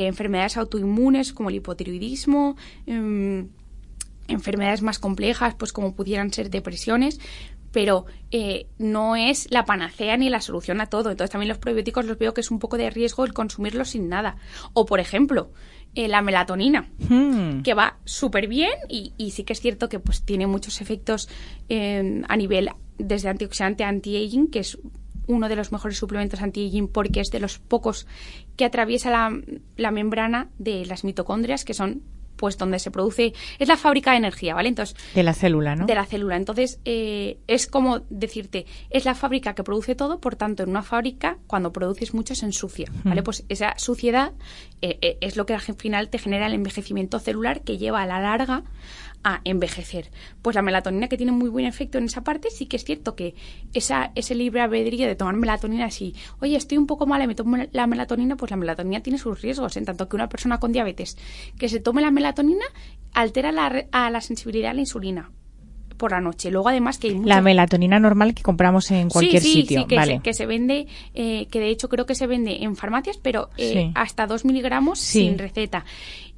enfermedades 0.07 0.57
autoinmunes 0.57 1.35
como 1.35 1.51
el 1.51 1.57
hipotiroidismo, 1.57 2.57
em, 2.87 3.49
enfermedades 4.27 4.81
más 4.81 4.99
complejas, 4.99 5.55
pues 5.55 5.75
como 5.75 5.95
pudieran 5.95 6.33
ser 6.33 6.49
depresiones, 6.49 7.21
pero 7.75 8.07
eh, 8.31 8.69
no 8.79 9.17
es 9.17 9.51
la 9.51 9.67
panacea 9.67 10.17
ni 10.17 10.31
la 10.31 10.41
solución 10.41 10.81
a 10.81 10.87
todo. 10.87 11.11
Entonces 11.11 11.33
también 11.33 11.49
los 11.49 11.59
probióticos 11.59 12.07
los 12.07 12.17
veo 12.17 12.33
que 12.33 12.41
es 12.41 12.51
un 12.51 12.61
poco 12.61 12.79
de 12.79 12.89
riesgo 12.89 13.25
el 13.25 13.35
consumirlos 13.35 13.91
sin 13.91 14.09
nada. 14.09 14.37
O 14.73 14.87
por 14.87 15.01
ejemplo, 15.01 15.51
eh, 15.95 16.09
la 16.09 16.23
melatonina, 16.23 16.89
hmm. 17.09 17.63
que 17.63 17.75
va 17.75 17.99
súper 18.05 18.49
bien 18.49 18.73
y, 18.89 19.13
sí 19.31 19.45
que 19.45 19.53
es 19.53 19.61
cierto 19.61 19.89
que 19.89 20.01
pues 20.01 20.23
tiene 20.23 20.47
muchos 20.47 20.81
efectos 20.81 21.29
em, 21.69 22.23
a 22.29 22.37
nivel 22.37 22.71
desde 22.99 23.29
antioxidante 23.29 23.85
anti-aging, 23.85 24.49
que 24.49 24.61
es 24.61 24.79
uno 25.27 25.49
de 25.49 25.57
los 25.57 25.73
mejores 25.73 25.97
suplementos 25.97 26.43
anti-aging 26.43 26.89
porque 26.89 27.21
es 27.21 27.31
de 27.31 27.41
los 27.41 27.59
pocos 27.59 28.07
que 28.57 28.65
atraviesa 28.65 29.11
la, 29.11 29.41
la 29.77 29.91
membrana 29.91 30.49
de 30.59 30.85
las 30.87 31.05
mitocondrias, 31.05 31.65
que 31.65 31.75
son 31.75 32.03
pues 32.45 32.59
donde 32.59 32.79
se 32.79 32.91
produce, 32.91 33.33
es 33.59 33.69
la 33.69 33.79
fábrica 33.79 34.11
de 34.11 34.19
energía, 34.19 34.55
¿vale? 34.55 34.69
Entonces, 34.69 34.95
de 35.15 35.23
la 35.23 35.33
célula, 35.33 35.77
¿no? 35.77 35.87
De 35.87 35.95
la 35.95 36.05
célula. 36.05 36.37
Entonces, 36.37 36.79
eh, 36.85 37.39
es 37.47 37.67
como 37.67 38.01
decirte, 38.11 38.67
es 38.91 39.07
la 39.07 39.15
fábrica 39.15 39.55
que 39.55 39.65
produce 39.65 39.95
todo, 39.95 40.21
por 40.21 40.37
tanto, 40.37 40.63
en 40.63 40.69
una 40.69 40.83
fábrica, 40.83 41.39
cuando 41.47 41.73
produces 41.73 42.13
mucho, 42.13 42.35
se 42.35 42.45
ensucia, 42.45 42.93
¿vale? 43.03 43.23
Pues 43.23 43.47
esa 43.49 43.73
suciedad 43.79 44.33
eh, 44.83 44.99
eh, 45.01 45.17
es 45.23 45.39
lo 45.39 45.47
que 45.47 45.55
al 45.55 45.63
final 45.63 46.11
te 46.11 46.19
genera 46.19 46.47
el 46.47 46.53
envejecimiento 46.53 47.19
celular 47.19 47.63
que 47.63 47.79
lleva 47.79 48.03
a 48.03 48.07
la 48.07 48.21
larga 48.21 48.65
a 49.25 49.41
envejecer. 49.45 50.11
Pues 50.43 50.55
la 50.55 50.63
melatonina 50.63 51.09
que 51.09 51.17
tiene 51.17 51.33
muy 51.33 51.49
buen 51.49 51.67
efecto 51.67 51.99
en 51.99 52.05
esa 52.05 52.23
parte, 52.23 52.51
sí 52.51 52.67
que 52.67 52.77
es 52.77 52.85
cierto 52.85 53.17
que 53.17 53.35
esa, 53.73 54.13
ese 54.15 54.35
libre 54.35 54.61
albedrío 54.61 55.07
de 55.07 55.17
tomar 55.17 55.35
melatonina, 55.35 55.91
si, 55.91 56.15
oye, 56.41 56.57
estoy 56.57 56.79
un 56.79 56.87
poco 56.87 57.07
mala 57.07 57.25
y 57.25 57.27
me 57.27 57.35
tomo 57.35 57.57
la 57.73 57.87
melatonina, 57.87 58.37
pues 58.37 58.51
la 58.51 58.57
melatonina 58.57 59.01
tiene 59.01 59.19
sus 59.19 59.41
riesgos, 59.41 59.77
en 59.77 59.87
tanto 59.87 60.09
que 60.09 60.17
una 60.17 60.29
persona 60.29 60.59
con 60.61 60.73
diabetes 60.73 61.17
que 61.59 61.69
se 61.69 61.81
tome 61.81 62.03
la 62.03 62.11
melatonina 62.11 62.65
altera 63.13 63.51
la, 63.51 63.87
a 63.91 64.11
la 64.11 64.21
sensibilidad 64.21 64.73
a 64.73 64.75
la 64.75 64.81
insulina 64.81 65.31
por 65.97 66.11
la 66.11 66.21
noche. 66.21 66.51
Luego, 66.51 66.69
además, 66.69 66.99
que 66.99 67.09
hay 67.09 67.19
La 67.21 67.41
melatonina 67.41 67.99
normal 67.99 68.35
que 68.35 68.43
compramos 68.43 68.91
en 68.91 69.09
cualquier 69.09 69.43
sitio. 69.43 69.83
Sí, 69.83 69.87
que, 69.87 70.05
se, 70.05 70.19
que 70.21 70.35
se 70.35 70.47
vende, 70.47 70.87
eh, 71.15 71.47
que 71.47 71.61
de 71.61 71.69
hecho 71.69 71.89
creo 71.89 72.05
que 72.07 72.15
se 72.15 72.27
vende 72.27 72.65
en 72.65 72.77
farmacias, 72.77 73.19
pero 73.19 73.51
eh, 73.57 73.93
hasta 73.95 74.27
2 74.27 74.45
miligramos 74.45 74.99
sin 74.99 75.39
receta. 75.39 75.85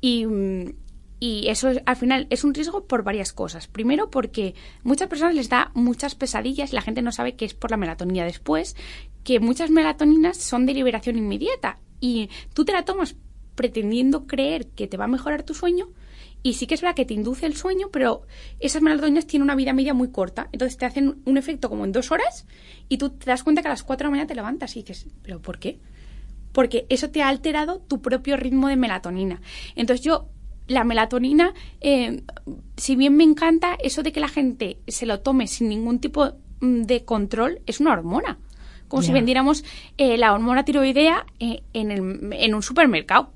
Y, 0.00 0.26
mm, 0.26 0.72
y 1.18 1.48
eso 1.48 1.70
es- 1.70 1.82
al 1.86 1.96
final 1.96 2.26
es 2.30 2.44
un 2.44 2.54
riesgo 2.54 2.86
por 2.86 3.02
varias 3.02 3.32
cosas. 3.32 3.66
Primero, 3.68 4.10
porque 4.10 4.54
muchas 4.82 5.08
personas 5.08 5.34
les 5.34 5.48
da 5.48 5.70
muchas 5.74 6.14
pesadillas 6.14 6.72
y 6.72 6.74
la 6.76 6.82
gente 6.82 7.02
no 7.02 7.12
sabe 7.12 7.36
que 7.36 7.44
es 7.44 7.54
por 7.54 7.70
la 7.70 7.76
melatonina. 7.76 8.24
Después, 8.24 8.76
que 9.24 9.40
muchas 9.40 9.70
melatoninas 9.70 10.36
son 10.36 10.66
de 10.66 10.74
liberación 10.74 11.16
inmediata 11.18 11.78
y 12.00 12.28
tú 12.54 12.64
te 12.64 12.72
la 12.72 12.84
tomas 12.84 13.16
pretendiendo 13.54 14.26
creer 14.26 14.66
que 14.68 14.86
te 14.86 14.96
va 14.98 15.04
a 15.04 15.08
mejorar 15.08 15.42
tu 15.42 15.54
sueño. 15.54 15.88
Y 16.42 16.52
sí 16.52 16.66
que 16.66 16.74
es 16.74 16.82
verdad 16.82 16.94
que 16.94 17.06
te 17.06 17.14
induce 17.14 17.46
el 17.46 17.56
sueño, 17.56 17.88
pero 17.90 18.22
esas 18.60 18.82
melatoninas 18.82 19.26
tienen 19.26 19.44
una 19.44 19.56
vida 19.56 19.72
media 19.72 19.94
muy 19.94 20.10
corta. 20.10 20.48
Entonces 20.52 20.76
te 20.76 20.84
hacen 20.84 21.22
un 21.24 21.38
efecto 21.38 21.68
como 21.68 21.84
en 21.84 21.92
dos 21.92 22.12
horas 22.12 22.46
y 22.88 22.98
tú 22.98 23.10
te 23.10 23.24
das 23.26 23.42
cuenta 23.42 23.62
que 23.62 23.68
a 23.68 23.70
las 23.72 23.82
cuatro 23.82 24.04
de 24.04 24.08
la 24.08 24.10
mañana 24.12 24.28
te 24.28 24.34
levantas 24.36 24.76
y 24.76 24.82
dices, 24.82 25.06
¿pero 25.22 25.40
por 25.40 25.58
qué? 25.58 25.80
porque 26.52 26.86
eso 26.88 27.10
te 27.10 27.20
ha 27.20 27.28
alterado 27.28 27.80
tu 27.80 28.00
propio 28.00 28.34
ritmo 28.38 28.68
de 28.68 28.76
melatonina. 28.76 29.42
Entonces 29.74 30.02
yo, 30.02 30.30
la 30.68 30.84
melatonina, 30.84 31.54
eh, 31.80 32.22
si 32.76 32.96
bien 32.96 33.16
me 33.16 33.24
encanta, 33.24 33.76
eso 33.82 34.02
de 34.02 34.12
que 34.12 34.20
la 34.20 34.28
gente 34.28 34.78
se 34.88 35.06
lo 35.06 35.20
tome 35.20 35.46
sin 35.46 35.68
ningún 35.68 35.98
tipo 36.00 36.32
mm, 36.60 36.82
de 36.82 37.04
control, 37.04 37.60
es 37.66 37.80
una 37.80 37.92
hormona. 37.92 38.38
Como 38.88 39.02
si 39.02 39.08
vendiéramos 39.14 39.64
eh, 39.98 40.16
la 40.16 40.32
hormona 40.32 40.64
tiroidea 40.64 41.26
eh, 41.40 41.62
en, 41.72 41.90
el- 41.90 42.32
en 42.32 42.54
un 42.54 42.62
supermercado. 42.62 43.30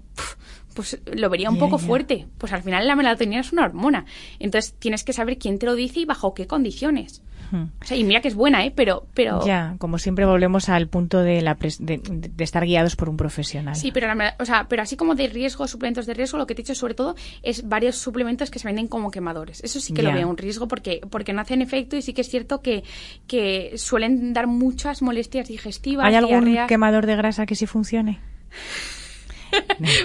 Pues 0.74 1.00
lo 1.16 1.28
vería 1.28 1.50
un 1.50 1.58
poco 1.58 1.78
fuerte. 1.78 2.26
Pues 2.38 2.52
al 2.52 2.62
final 2.62 2.86
la 2.86 2.94
melatonina 2.94 3.40
es 3.40 3.52
una 3.52 3.64
hormona. 3.64 4.04
Entonces 4.38 4.74
tienes 4.78 5.02
que 5.02 5.12
saber 5.12 5.36
quién 5.38 5.58
te 5.58 5.66
lo 5.66 5.74
dice 5.74 6.00
y 6.00 6.04
bajo 6.04 6.32
qué 6.34 6.46
condiciones. 6.46 7.22
O 7.52 7.84
sea, 7.84 7.96
y 7.96 8.04
mira 8.04 8.20
que 8.20 8.28
es 8.28 8.34
buena, 8.34 8.64
¿eh? 8.64 8.72
Pero, 8.74 9.06
pero 9.14 9.44
Ya, 9.44 9.74
como 9.78 9.98
siempre 9.98 10.24
volvemos 10.26 10.68
al 10.68 10.86
punto 10.88 11.20
de, 11.20 11.42
la 11.42 11.58
pres- 11.58 11.78
de, 11.78 11.98
de 12.02 12.44
estar 12.44 12.64
guiados 12.64 12.96
por 12.96 13.08
un 13.08 13.16
profesional. 13.16 13.74
Sí, 13.76 13.90
pero, 13.92 14.12
la 14.14 14.36
o 14.38 14.44
sea, 14.44 14.66
pero 14.68 14.82
así 14.82 14.96
como 14.96 15.14
de 15.14 15.26
riesgo, 15.28 15.66
suplementos 15.66 16.06
de 16.06 16.14
riesgo, 16.14 16.38
lo 16.38 16.46
que 16.46 16.54
te 16.54 16.62
he 16.62 16.64
dicho 16.64 16.74
sobre 16.74 16.94
todo 16.94 17.16
es 17.42 17.68
varios 17.68 17.96
suplementos 17.96 18.50
que 18.50 18.58
se 18.58 18.68
venden 18.68 18.86
como 18.88 19.10
quemadores. 19.10 19.62
Eso 19.64 19.80
sí 19.80 19.92
que 19.92 20.02
Ya. 20.02 20.10
lo 20.10 20.14
veo 20.14 20.28
un 20.28 20.36
riesgo 20.36 20.68
porque, 20.68 21.00
porque 21.10 21.32
no 21.32 21.40
hacen 21.40 21.60
efecto 21.62 21.96
y 21.96 22.02
sí 22.02 22.12
que 22.12 22.20
es 22.20 22.28
cierto 22.28 22.60
que, 22.62 22.84
que 23.26 23.72
suelen 23.76 24.32
dar 24.32 24.46
muchas 24.46 25.02
molestias 25.02 25.48
digestivas. 25.48 26.06
¿Hay 26.06 26.14
algún 26.14 26.56
quemador 26.68 27.06
de 27.06 27.16
grasa 27.16 27.46
que 27.46 27.54
sí 27.56 27.66
funcione? 27.66 28.20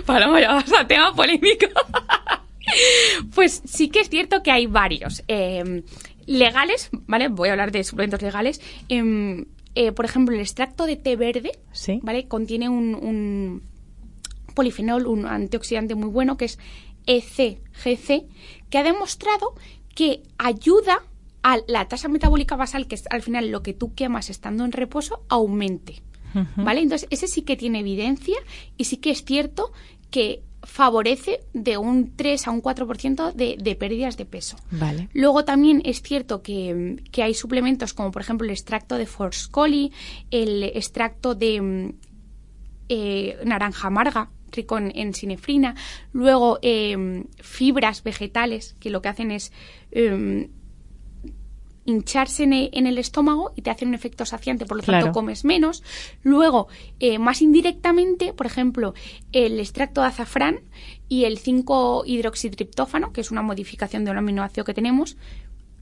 Paloma, 0.06 0.42
ya 0.42 0.54
vas 0.54 0.72
a 0.74 0.88
tema 0.88 1.14
polémico. 1.14 1.68
pues 3.36 3.62
sí 3.66 3.90
que 3.90 4.00
es 4.00 4.10
cierto 4.10 4.42
que 4.42 4.52
hay 4.52 4.66
varios. 4.66 5.24
eh, 5.28 5.84
legales, 6.26 6.90
¿vale? 7.08 7.28
Voy 7.30 7.50
a 7.50 7.52
hablar 7.54 7.72
de 7.72 7.84
suplementos 7.84 8.22
legales. 8.22 8.62
em, 8.90 9.46
eh, 9.76 9.92
por 9.92 10.06
ejemplo, 10.06 10.34
el 10.34 10.42
extracto 10.42 10.86
de 10.86 10.96
té 10.96 11.16
verde, 11.18 11.52
Sí. 11.74 12.00
¿vale? 12.02 12.28
Contiene 12.30 12.70
un, 12.70 12.96
un 12.96 13.62
polifenol, 14.56 15.06
un 15.08 15.26
antioxidante 15.26 15.96
muy 15.96 16.08
bueno 16.10 16.38
que 16.38 16.46
es 16.46 16.60
ECGC, 17.08 18.26
que 18.70 18.78
ha 18.78 18.84
demostrado 18.84 19.54
que 19.94 20.24
ayuda 20.38 21.04
a 21.44 21.58
la 21.68 21.88
tasa 21.88 22.08
metabólica 22.08 22.56
basal, 22.56 22.88
que 22.88 22.96
es 22.96 23.04
al 23.10 23.22
final 23.22 23.50
lo 23.52 23.62
que 23.64 23.74
tú 23.74 23.94
quemas 23.94 24.30
estando 24.30 24.66
en 24.66 24.72
reposo, 24.72 25.24
aumente. 25.30 26.02
¿Vale? 26.58 26.82
Entonces, 26.82 27.08
ese 27.12 27.28
sí 27.30 27.44
que 27.44 27.56
tiene 27.56 27.80
evidencia 27.80 28.36
y 28.76 28.86
sí 28.86 28.98
que 28.98 29.12
es 29.12 29.24
cierto 29.24 29.72
que 30.12 30.42
favorece 30.66 31.42
de 31.54 31.78
un 31.78 32.16
3 32.16 32.48
a 32.48 32.52
un 32.52 32.62
4% 32.62 33.34
de, 33.34 33.58
de 33.60 33.76
pérdidas 33.76 34.18
de 34.18 34.26
peso. 34.26 34.58
Vale. 34.72 35.10
Luego 35.14 35.46
también 35.46 35.82
es 35.86 36.02
cierto 36.02 36.42
que, 36.42 37.02
que 37.12 37.24
hay 37.24 37.34
suplementos 37.34 37.94
como 37.94 38.12
por 38.12 38.22
ejemplo 38.22 38.46
el 38.46 38.52
extracto 38.52 38.98
de 38.98 39.06
Forscoli, 39.06 39.92
el 40.32 40.64
extracto 40.64 41.36
de 41.36 41.94
eh, 42.90 43.38
naranja 43.46 43.88
amarga, 43.88 44.30
rico 44.52 44.78
en, 44.78 44.92
en 44.96 45.14
sinefrina, 45.14 45.76
luego 46.14 46.60
eh, 46.62 47.24
fibras 47.42 48.04
vegetales 48.04 48.76
que 48.80 48.90
lo 48.90 49.02
que 49.02 49.10
hacen 49.10 49.32
es 49.32 49.52
eh, 49.92 50.50
hincharse 51.86 52.44
en 52.44 52.88
el 52.88 52.98
estómago 52.98 53.52
y 53.56 53.62
te 53.62 53.70
hacen 53.70 53.90
un 53.90 53.94
efecto 53.94 54.26
saciante, 54.26 54.66
por 54.66 54.78
lo 54.78 54.84
Claro. 54.84 55.06
tanto 55.06 55.14
comes 55.20 55.46
menos. 55.46 55.84
Luego, 56.24 56.68
eh, 57.00 57.20
más 57.20 57.42
indirectamente, 57.42 58.34
por 58.34 58.48
ejemplo, 58.48 58.94
el 59.32 59.60
extracto 59.60 60.02
de 60.02 60.08
azafrán 60.08 60.62
y 61.08 61.26
el 61.26 61.38
5-hidroxitriptófano, 61.40 63.14
que 63.14 63.22
es 63.22 63.32
una 63.32 63.42
modificación 63.42 64.04
de 64.06 64.12
un 64.12 64.18
aminoácido 64.18 64.66
que 64.66 64.74
tenemos, 64.74 65.18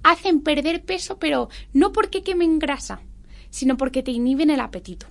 hacen 0.04 0.42
perder 0.42 0.84
peso, 0.84 1.18
pero 1.18 1.50
no 1.72 1.92
porque 1.94 2.24
quemen 2.24 2.60
grasa, 2.60 3.02
sino 3.50 3.78
porque 3.78 4.04
te 4.04 4.12
inhiben 4.12 4.50
el 4.50 4.60
apetito. 4.60 5.08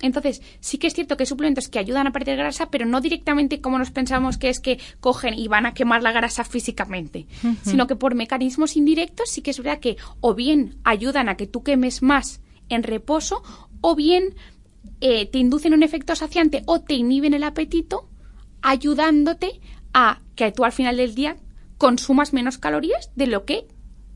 Entonces, 0.00 0.42
sí 0.60 0.78
que 0.78 0.86
es 0.86 0.94
cierto 0.94 1.16
que 1.16 1.22
hay 1.22 1.26
suplementos 1.26 1.68
que 1.68 1.78
ayudan 1.78 2.06
a 2.06 2.12
perder 2.12 2.36
grasa, 2.36 2.70
pero 2.70 2.86
no 2.86 3.00
directamente 3.00 3.60
como 3.60 3.78
nos 3.78 3.90
pensamos 3.90 4.38
que 4.38 4.48
es 4.48 4.60
que 4.60 4.78
cogen 5.00 5.34
y 5.34 5.48
van 5.48 5.66
a 5.66 5.74
quemar 5.74 6.02
la 6.02 6.12
grasa 6.12 6.44
físicamente, 6.44 7.26
sino 7.62 7.86
que 7.86 7.96
por 7.96 8.14
mecanismos 8.14 8.76
indirectos 8.76 9.30
sí 9.30 9.42
que 9.42 9.50
es 9.50 9.58
verdad 9.58 9.80
que 9.80 9.96
o 10.20 10.34
bien 10.34 10.76
ayudan 10.84 11.28
a 11.28 11.36
que 11.36 11.46
tú 11.46 11.62
quemes 11.62 12.02
más 12.02 12.40
en 12.68 12.82
reposo, 12.82 13.42
o 13.80 13.96
bien 13.96 14.34
eh, 15.00 15.26
te 15.26 15.38
inducen 15.38 15.74
un 15.74 15.82
efecto 15.82 16.14
saciante 16.14 16.62
o 16.66 16.80
te 16.80 16.94
inhiben 16.94 17.34
el 17.34 17.44
apetito, 17.44 18.08
ayudándote 18.62 19.60
a 19.92 20.20
que 20.36 20.52
tú 20.52 20.64
al 20.64 20.72
final 20.72 20.96
del 20.96 21.14
día 21.14 21.36
consumas 21.78 22.32
menos 22.32 22.58
calorías 22.58 23.10
de 23.16 23.26
lo 23.26 23.44
que 23.44 23.66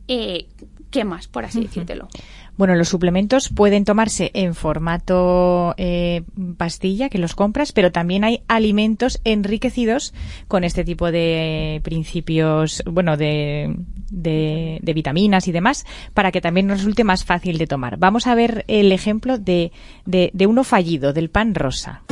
eh, 0.08 0.48
quemas, 0.90 1.28
por 1.28 1.44
así 1.44 1.60
decírtelo. 1.62 2.08
Bueno, 2.56 2.76
los 2.76 2.88
suplementos 2.88 3.48
pueden 3.48 3.84
tomarse 3.84 4.30
en 4.32 4.54
formato 4.54 5.74
eh, 5.76 6.22
pastilla, 6.56 7.08
que 7.08 7.18
los 7.18 7.34
compras, 7.34 7.72
pero 7.72 7.90
también 7.90 8.22
hay 8.22 8.42
alimentos 8.46 9.20
enriquecidos 9.24 10.14
con 10.46 10.62
este 10.62 10.84
tipo 10.84 11.10
de 11.10 11.80
principios, 11.82 12.82
bueno, 12.86 13.16
de, 13.16 13.74
de, 14.10 14.78
de 14.82 14.92
vitaminas 14.92 15.48
y 15.48 15.52
demás, 15.52 15.84
para 16.14 16.30
que 16.30 16.40
también 16.40 16.68
nos 16.68 16.78
resulte 16.78 17.02
más 17.02 17.24
fácil 17.24 17.58
de 17.58 17.66
tomar. 17.66 17.98
Vamos 17.98 18.28
a 18.28 18.36
ver 18.36 18.64
el 18.68 18.92
ejemplo 18.92 19.36
de, 19.36 19.72
de, 20.06 20.30
de 20.32 20.46
uno 20.46 20.62
fallido, 20.62 21.12
del 21.12 21.30
pan 21.30 21.54
rosa. 21.56 22.02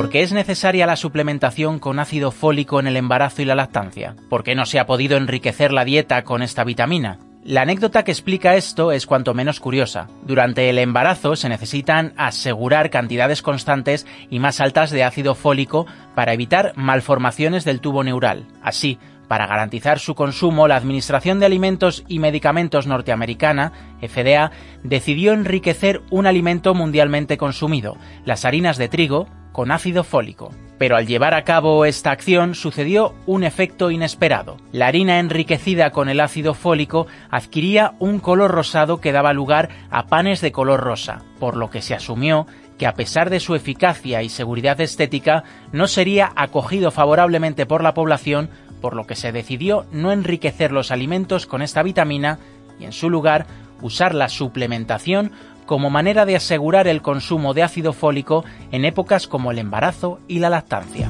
¿Por 0.00 0.08
qué 0.08 0.22
es 0.22 0.32
necesaria 0.32 0.86
la 0.86 0.96
suplementación 0.96 1.78
con 1.78 1.98
ácido 1.98 2.30
fólico 2.30 2.80
en 2.80 2.86
el 2.86 2.96
embarazo 2.96 3.42
y 3.42 3.44
la 3.44 3.54
lactancia? 3.54 4.16
¿Por 4.30 4.44
qué 4.44 4.54
no 4.54 4.64
se 4.64 4.78
ha 4.78 4.86
podido 4.86 5.18
enriquecer 5.18 5.72
la 5.72 5.84
dieta 5.84 6.24
con 6.24 6.42
esta 6.42 6.64
vitamina? 6.64 7.18
La 7.44 7.60
anécdota 7.60 8.02
que 8.02 8.10
explica 8.10 8.56
esto 8.56 8.92
es 8.92 9.04
cuanto 9.04 9.34
menos 9.34 9.60
curiosa. 9.60 10.08
Durante 10.22 10.70
el 10.70 10.78
embarazo 10.78 11.36
se 11.36 11.50
necesitan 11.50 12.14
asegurar 12.16 12.88
cantidades 12.88 13.42
constantes 13.42 14.06
y 14.30 14.38
más 14.38 14.62
altas 14.62 14.90
de 14.90 15.04
ácido 15.04 15.34
fólico 15.34 15.86
para 16.14 16.32
evitar 16.32 16.72
malformaciones 16.76 17.66
del 17.66 17.82
tubo 17.82 18.02
neural. 18.02 18.46
Así, 18.62 18.98
para 19.30 19.46
garantizar 19.46 20.00
su 20.00 20.16
consumo, 20.16 20.66
la 20.66 20.74
Administración 20.74 21.38
de 21.38 21.46
Alimentos 21.46 22.02
y 22.08 22.18
Medicamentos 22.18 22.88
norteamericana, 22.88 23.70
FDA, 24.00 24.50
decidió 24.82 25.34
enriquecer 25.34 26.02
un 26.10 26.26
alimento 26.26 26.74
mundialmente 26.74 27.38
consumido, 27.38 27.96
las 28.24 28.44
harinas 28.44 28.76
de 28.76 28.88
trigo, 28.88 29.28
con 29.52 29.70
ácido 29.70 30.02
fólico. 30.02 30.50
Pero 30.78 30.96
al 30.96 31.06
llevar 31.06 31.34
a 31.34 31.44
cabo 31.44 31.84
esta 31.84 32.10
acción 32.10 32.56
sucedió 32.56 33.14
un 33.24 33.44
efecto 33.44 33.92
inesperado. 33.92 34.56
La 34.72 34.88
harina 34.88 35.20
enriquecida 35.20 35.92
con 35.92 36.08
el 36.08 36.18
ácido 36.18 36.52
fólico 36.52 37.06
adquiría 37.30 37.92
un 38.00 38.18
color 38.18 38.50
rosado 38.50 39.00
que 39.00 39.12
daba 39.12 39.32
lugar 39.32 39.68
a 39.90 40.08
panes 40.08 40.40
de 40.40 40.50
color 40.50 40.80
rosa, 40.80 41.22
por 41.38 41.56
lo 41.56 41.70
que 41.70 41.82
se 41.82 41.94
asumió 41.94 42.48
que 42.80 42.86
a 42.86 42.94
pesar 42.94 43.28
de 43.28 43.40
su 43.40 43.54
eficacia 43.54 44.22
y 44.22 44.30
seguridad 44.30 44.80
estética 44.80 45.44
no 45.70 45.86
sería 45.86 46.32
acogido 46.34 46.90
favorablemente 46.90 47.66
por 47.66 47.82
la 47.82 47.92
población, 47.92 48.48
por 48.80 48.96
lo 48.96 49.06
que 49.06 49.14
se 49.14 49.32
decidió 49.32 49.86
no 49.92 50.12
enriquecer 50.12 50.72
los 50.72 50.90
alimentos 50.90 51.46
con 51.46 51.62
esta 51.62 51.82
vitamina 51.82 52.38
y 52.78 52.84
en 52.84 52.92
su 52.92 53.10
lugar 53.10 53.46
usar 53.82 54.14
la 54.14 54.28
suplementación 54.28 55.32
como 55.66 55.90
manera 55.90 56.26
de 56.26 56.36
asegurar 56.36 56.88
el 56.88 57.02
consumo 57.02 57.54
de 57.54 57.62
ácido 57.62 57.92
fólico 57.92 58.44
en 58.72 58.84
épocas 58.84 59.28
como 59.28 59.52
el 59.52 59.58
embarazo 59.58 60.18
y 60.26 60.40
la 60.40 60.50
lactancia. 60.50 61.08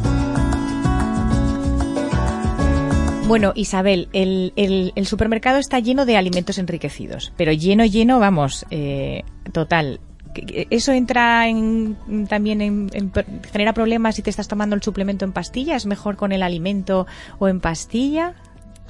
Bueno, 3.27 3.53
Isabel, 3.55 4.09
el, 4.13 4.93
supermercado 5.07 5.59
está 5.59 5.79
lleno 5.79 6.05
de 6.05 6.17
alimentos 6.17 6.59
enriquecidos, 6.59 7.33
pero 7.37 7.53
lleno, 7.53 7.85
lleno, 7.85 8.19
vamos, 8.19 8.67
eh, 8.71 9.23
total. 9.53 10.01
¿Que- 10.35 10.47
que 10.47 10.67
¿Eso 10.71 10.93
entra 10.93 11.49
en, 11.49 11.97
también 12.29 12.61
en, 12.61 12.91
en- 12.93 13.13
genera 13.53 13.73
problemas 13.73 14.15
si 14.17 14.23
te 14.23 14.31
estás 14.31 14.49
tomando 14.49 14.75
el 14.77 14.83
suplemento 14.83 15.25
en 15.25 15.33
pastilla? 15.33 15.77
¿Es 15.77 15.87
mejor 15.87 16.17
con 16.17 16.33
el 16.33 16.43
alimento 16.43 17.07
o 17.39 17.49
en 17.49 17.61
pastilla? 17.61 18.35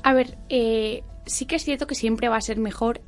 A 0.03 0.12
ver, 0.14 0.38
eh, 0.48 1.03
sí 1.26 1.46
que 1.46 1.57
es 1.57 1.64
cierto 1.64 1.87
que 1.87 1.94
siempre 1.94 2.29
va 2.29 2.37
a 2.37 2.40
ser 2.40 2.59
mejor 2.59 3.00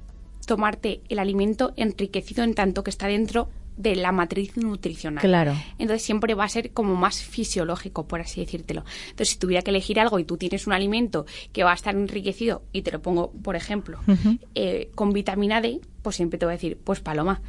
tomarte 0.47 1.01
el 1.09 1.19
alimento 1.19 1.73
enriquecido 1.77 2.43
en 2.45 2.55
tanto 2.55 2.83
que 2.83 2.91
está 2.91 3.07
dentro 3.07 3.49
de 3.77 3.97
la 3.97 4.13
matriz 4.13 4.57
nutricional. 4.59 5.23
Claro. 5.23 5.55
Entonces 5.79 6.03
siempre 6.05 6.35
va 6.35 6.45
a 6.45 6.49
ser 6.49 6.73
como 6.73 6.95
más 6.95 7.23
fisiológico, 7.23 8.07
por 8.07 8.21
así 8.21 8.41
decírtelo. 8.43 8.85
Entonces, 9.05 9.31
si 9.31 9.39
tuviera 9.39 9.63
que 9.63 9.71
elegir 9.71 9.99
algo 9.99 10.19
y 10.19 10.25
tú 10.25 10.37
tienes 10.37 10.67
un 10.67 10.75
alimento 10.75 11.25
que 11.53 11.65
va 11.65 11.71
a 11.71 11.75
estar 11.75 11.95
enriquecido, 11.95 12.63
y 12.73 12.83
te 12.83 12.91
lo 12.93 13.01
pongo, 13.01 13.33
por 13.33 13.57
ejemplo, 13.57 13.99
eh, 14.55 14.91
con 14.95 15.13
vitamina 15.15 15.63
D, 15.63 15.81
pues 16.03 16.17
siempre 16.17 16.39
te 16.39 16.45
voy 16.45 16.53
a 16.53 16.57
decir, 16.57 16.79
pues 16.85 17.01
paloma, 17.01 17.41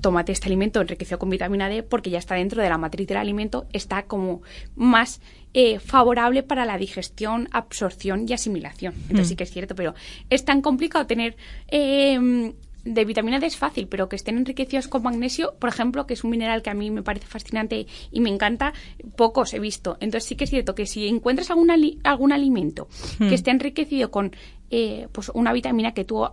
tómate 0.00 0.32
este 0.32 0.46
alimento 0.46 0.80
enriquecido 0.80 1.18
con 1.18 1.30
vitamina 1.30 1.68
D 1.68 1.82
porque 1.82 2.10
ya 2.10 2.18
está 2.18 2.34
dentro 2.36 2.62
de 2.62 2.68
la 2.68 2.78
matriz 2.78 3.06
del 3.08 3.16
alimento, 3.18 3.66
está 3.72 4.04
como 4.04 4.42
más 4.76 5.20
eh, 5.54 5.78
favorable 5.78 6.42
para 6.42 6.64
la 6.66 6.76
digestión, 6.78 7.48
absorción 7.52 8.26
y 8.28 8.32
asimilación. 8.32 8.94
Entonces 9.08 9.26
Mm. 9.26 9.28
sí 9.30 9.36
que 9.36 9.44
es 9.44 9.50
cierto, 9.50 9.74
pero 9.74 9.94
es 10.30 10.44
tan 10.44 10.60
complicado 10.62 11.06
tener 11.06 11.36
eh, 11.68 12.52
de 12.84 13.04
vitamina 13.04 13.38
D 13.38 13.46
es 13.46 13.56
fácil, 13.56 13.86
pero 13.88 14.08
que 14.08 14.16
estén 14.16 14.38
enriquecidos 14.38 14.88
con 14.88 15.02
magnesio, 15.02 15.54
por 15.58 15.68
ejemplo, 15.68 16.06
que 16.06 16.14
es 16.14 16.24
un 16.24 16.30
mineral 16.30 16.62
que 16.62 16.70
a 16.70 16.74
mí 16.74 16.90
me 16.90 17.02
parece 17.02 17.26
fascinante 17.26 17.86
y 18.10 18.20
me 18.20 18.30
encanta, 18.30 18.72
pocos 19.16 19.52
he 19.52 19.58
visto. 19.58 19.96
Entonces 20.00 20.28
sí 20.28 20.36
que 20.36 20.44
es 20.44 20.50
cierto 20.50 20.74
que 20.74 20.86
si 20.86 21.06
encuentras 21.08 21.50
algún, 21.50 21.70
ali- 21.70 21.98
algún 22.04 22.32
alimento 22.32 22.88
que 23.18 23.34
esté 23.34 23.50
enriquecido 23.50 24.10
con 24.10 24.32
eh, 24.70 25.08
pues 25.12 25.30
una 25.34 25.52
vitamina 25.52 25.92
que 25.92 26.04
tú 26.04 26.26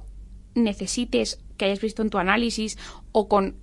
necesites, 0.56 1.40
que 1.58 1.66
hayas 1.66 1.82
visto 1.82 2.02
en 2.02 2.10
tu 2.10 2.18
análisis, 2.18 2.78
o 3.12 3.28
con 3.28 3.56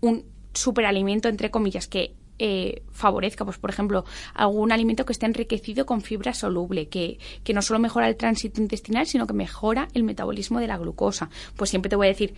un 0.00 0.24
superalimento, 0.52 1.28
entre 1.28 1.50
comillas, 1.50 1.88
que 1.88 2.14
eh, 2.38 2.82
favorezca, 2.90 3.44
pues 3.44 3.58
por 3.58 3.70
ejemplo, 3.70 4.04
algún 4.34 4.72
alimento 4.72 5.04
que 5.04 5.12
esté 5.12 5.26
enriquecido 5.26 5.84
con 5.84 6.00
fibra 6.00 6.32
soluble, 6.32 6.88
que, 6.88 7.18
que 7.44 7.52
no 7.52 7.60
solo 7.60 7.78
mejora 7.78 8.08
el 8.08 8.16
tránsito 8.16 8.60
intestinal, 8.62 9.06
sino 9.06 9.26
que 9.26 9.34
mejora 9.34 9.88
el 9.92 10.04
metabolismo 10.04 10.58
de 10.58 10.66
la 10.66 10.78
glucosa. 10.78 11.28
Pues 11.56 11.68
siempre 11.68 11.90
te 11.90 11.96
voy 11.96 12.06
a 12.06 12.10
decir, 12.10 12.34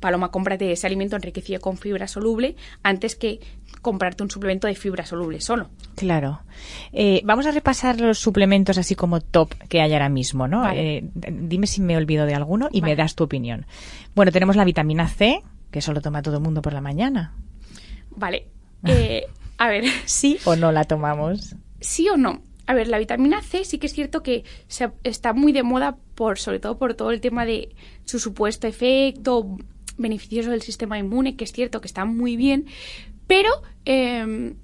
Paloma, 0.00 0.30
cómprate 0.30 0.72
ese 0.72 0.86
alimento 0.86 1.16
enriquecido 1.16 1.60
con 1.60 1.76
fibra 1.76 2.08
soluble 2.08 2.56
antes 2.82 3.16
que 3.16 3.40
comprarte 3.84 4.24
un 4.24 4.30
suplemento 4.30 4.66
de 4.66 4.74
fibra 4.74 5.06
soluble 5.06 5.40
solo. 5.40 5.68
Claro. 5.94 6.40
Eh, 6.92 7.20
vamos 7.24 7.46
a 7.46 7.52
repasar 7.52 8.00
los 8.00 8.18
suplementos 8.18 8.78
así 8.78 8.96
como 8.96 9.20
top 9.20 9.54
que 9.68 9.80
hay 9.80 9.92
ahora 9.92 10.08
mismo, 10.08 10.48
¿no? 10.48 10.62
Vale. 10.62 10.98
Eh, 10.98 11.04
dime 11.14 11.68
si 11.68 11.80
me 11.80 11.96
olvido 11.96 12.26
de 12.26 12.34
alguno 12.34 12.68
y 12.72 12.82
me 12.82 12.96
das 12.96 13.14
tu 13.14 13.22
opinión. 13.22 13.66
Bueno, 14.16 14.32
tenemos 14.32 14.56
la 14.56 14.64
vitamina 14.64 15.06
C, 15.06 15.40
que 15.70 15.78
eso 15.78 15.92
lo 15.92 16.00
toma 16.00 16.22
todo 16.22 16.38
el 16.38 16.42
mundo 16.42 16.60
por 16.62 16.72
la 16.72 16.80
mañana. 16.80 17.32
Vale. 18.10 18.48
Eh, 18.86 19.24
a 19.56 19.68
ver, 19.68 19.84
¿Sí 20.04 20.36
o 20.44 20.56
no 20.56 20.70
la 20.70 20.84
tomamos? 20.84 21.54
¿Sí 21.80 22.06
o 22.10 22.18
no? 22.18 22.42
A 22.66 22.74
ver, 22.74 22.88
la 22.88 22.98
vitamina 22.98 23.40
C 23.40 23.64
sí 23.64 23.78
que 23.78 23.86
es 23.86 23.94
cierto 23.94 24.22
que 24.22 24.44
se- 24.68 24.90
está 25.04 25.32
muy 25.32 25.52
de 25.52 25.62
moda 25.62 25.96
por, 26.14 26.38
sobre 26.38 26.60
todo 26.60 26.76
por 26.76 26.92
todo 26.94 27.12
el 27.12 27.20
tema 27.22 27.46
de 27.46 27.74
su 28.04 28.18
supuesto 28.18 28.66
efecto 28.66 29.56
beneficioso 29.96 30.50
del 30.50 30.60
sistema 30.60 30.98
inmune, 30.98 31.36
que 31.36 31.44
es 31.44 31.52
cierto 31.52 31.80
que 31.80 31.86
está 31.86 32.04
muy 32.04 32.36
bien, 32.36 32.66
pero 33.26 33.50
eh, 33.84 34.54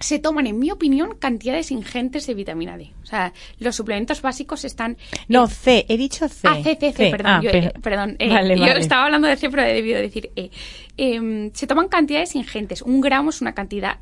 se 0.00 0.18
toman, 0.18 0.46
en 0.46 0.58
mi 0.58 0.70
opinión, 0.70 1.16
cantidades 1.18 1.70
ingentes 1.70 2.26
de 2.26 2.34
vitamina 2.34 2.76
D. 2.76 2.92
O 3.02 3.06
sea, 3.06 3.32
los 3.58 3.76
suplementos 3.76 4.20
básicos 4.20 4.64
están... 4.64 4.96
No, 5.28 5.46
C, 5.46 5.86
he 5.88 5.96
dicho 5.96 6.28
C. 6.28 6.48
Ah, 6.48 6.58
C, 6.62 6.76
C, 6.78 6.92
C, 6.92 7.10
perdón. 7.10 7.26
Ah, 7.32 7.40
yo, 7.42 7.50
eh, 7.50 7.72
perdón 7.82 8.16
eh, 8.18 8.28
Vale, 8.28 8.56
yo 8.56 8.62
vale. 8.62 8.80
estaba 8.80 9.04
hablando 9.04 9.28
de 9.28 9.36
C, 9.36 9.48
pero 9.48 9.62
he 9.62 9.72
debido 9.72 10.00
decir 10.00 10.32
E. 10.36 10.50
Em, 10.96 11.50
se 11.54 11.66
toman 11.66 11.88
cantidades 11.88 12.34
ingentes. 12.34 12.82
Un 12.82 13.00
gramo 13.00 13.30
es 13.30 13.40
una 13.40 13.54
cantidad 13.54 13.98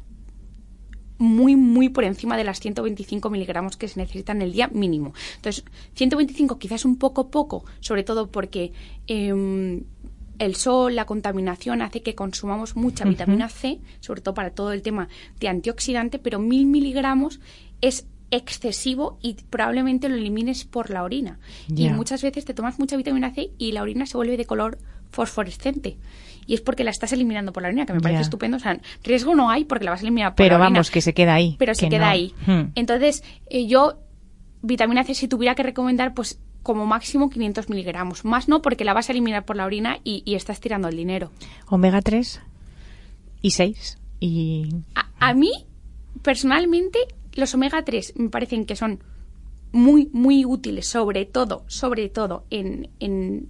muy, 1.18 1.54
muy 1.54 1.90
por 1.90 2.02
encima 2.02 2.36
de 2.36 2.42
las 2.42 2.58
125 2.58 3.30
miligramos 3.30 3.76
que 3.76 3.86
se 3.86 4.00
necesitan 4.00 4.42
el 4.42 4.52
día 4.52 4.68
mínimo. 4.68 5.14
Entonces, 5.36 5.64
125 5.94 6.58
quizás 6.58 6.84
un 6.84 6.98
poco 6.98 7.30
poco, 7.30 7.64
sobre 7.78 8.02
todo 8.02 8.32
porque 8.32 8.72
em, 9.06 9.84
el 10.38 10.56
sol, 10.56 10.94
la 10.94 11.04
contaminación 11.04 11.82
hace 11.82 12.02
que 12.02 12.14
consumamos 12.14 12.76
mucha 12.76 13.04
vitamina 13.04 13.48
C, 13.48 13.80
sobre 14.00 14.20
todo 14.20 14.34
para 14.34 14.50
todo 14.50 14.72
el 14.72 14.82
tema 14.82 15.08
de 15.40 15.48
antioxidante, 15.48 16.18
pero 16.18 16.38
1000 16.38 16.66
miligramos 16.66 17.40
es 17.80 18.06
excesivo 18.30 19.18
y 19.22 19.34
probablemente 19.50 20.08
lo 20.08 20.16
elimines 20.16 20.64
por 20.64 20.90
la 20.90 21.02
orina. 21.02 21.38
Y 21.68 21.88
muchas 21.90 22.22
veces 22.22 22.44
te 22.44 22.54
tomas 22.54 22.78
mucha 22.78 22.96
vitamina 22.96 23.32
C 23.32 23.50
y 23.58 23.72
la 23.72 23.82
orina 23.82 24.06
se 24.06 24.16
vuelve 24.16 24.36
de 24.36 24.44
color 24.44 24.78
fosforescente. 25.10 25.96
Y 26.46 26.54
es 26.54 26.60
porque 26.60 26.84
la 26.84 26.90
estás 26.90 27.12
eliminando 27.12 27.52
por 27.52 27.62
la 27.62 27.68
orina, 27.68 27.86
que 27.86 27.92
me 27.92 28.00
parece 28.00 28.22
estupendo. 28.22 28.56
O 28.56 28.60
sea, 28.60 28.78
riesgo 29.02 29.34
no 29.34 29.50
hay 29.50 29.64
porque 29.64 29.84
la 29.84 29.92
vas 29.92 30.00
a 30.00 30.02
eliminar 30.02 30.32
por 30.32 30.36
Pero 30.36 30.58
la 30.58 30.64
orina. 30.64 30.76
vamos, 30.78 30.90
que 30.90 31.00
se 31.00 31.14
queda 31.14 31.34
ahí. 31.34 31.56
Pero 31.58 31.74
se 31.74 31.86
que 31.86 31.90
queda 31.90 32.06
no. 32.06 32.10
ahí. 32.10 32.34
Hmm. 32.46 32.72
Entonces, 32.74 33.22
eh, 33.48 33.66
yo, 33.66 34.00
vitamina 34.60 35.04
C, 35.04 35.14
si 35.14 35.28
tuviera 35.28 35.54
que 35.54 35.62
recomendar, 35.62 36.12
pues 36.12 36.40
como 36.64 36.84
máximo 36.86 37.30
500 37.30 37.68
miligramos. 37.68 38.24
Más 38.24 38.48
no, 38.48 38.60
porque 38.60 38.84
la 38.84 38.92
vas 38.94 39.08
a 39.08 39.12
eliminar 39.12 39.44
por 39.44 39.54
la 39.56 39.64
orina 39.66 39.98
y, 40.02 40.22
y 40.26 40.34
estás 40.34 40.58
tirando 40.58 40.88
el 40.88 40.96
dinero. 40.96 41.30
Omega 41.68 42.02
3 42.02 42.40
y 43.42 43.50
6 43.52 43.98
y... 44.18 44.74
A, 44.96 45.06
a 45.30 45.34
mí, 45.34 45.52
personalmente, 46.22 46.98
los 47.34 47.54
omega 47.54 47.84
3 47.84 48.14
me 48.16 48.30
parecen 48.30 48.64
que 48.64 48.74
son 48.74 48.98
muy, 49.72 50.08
muy 50.12 50.44
útiles, 50.44 50.86
sobre 50.88 51.26
todo, 51.26 51.64
sobre 51.68 52.08
todo 52.08 52.44
en, 52.50 52.90
en 53.00 53.48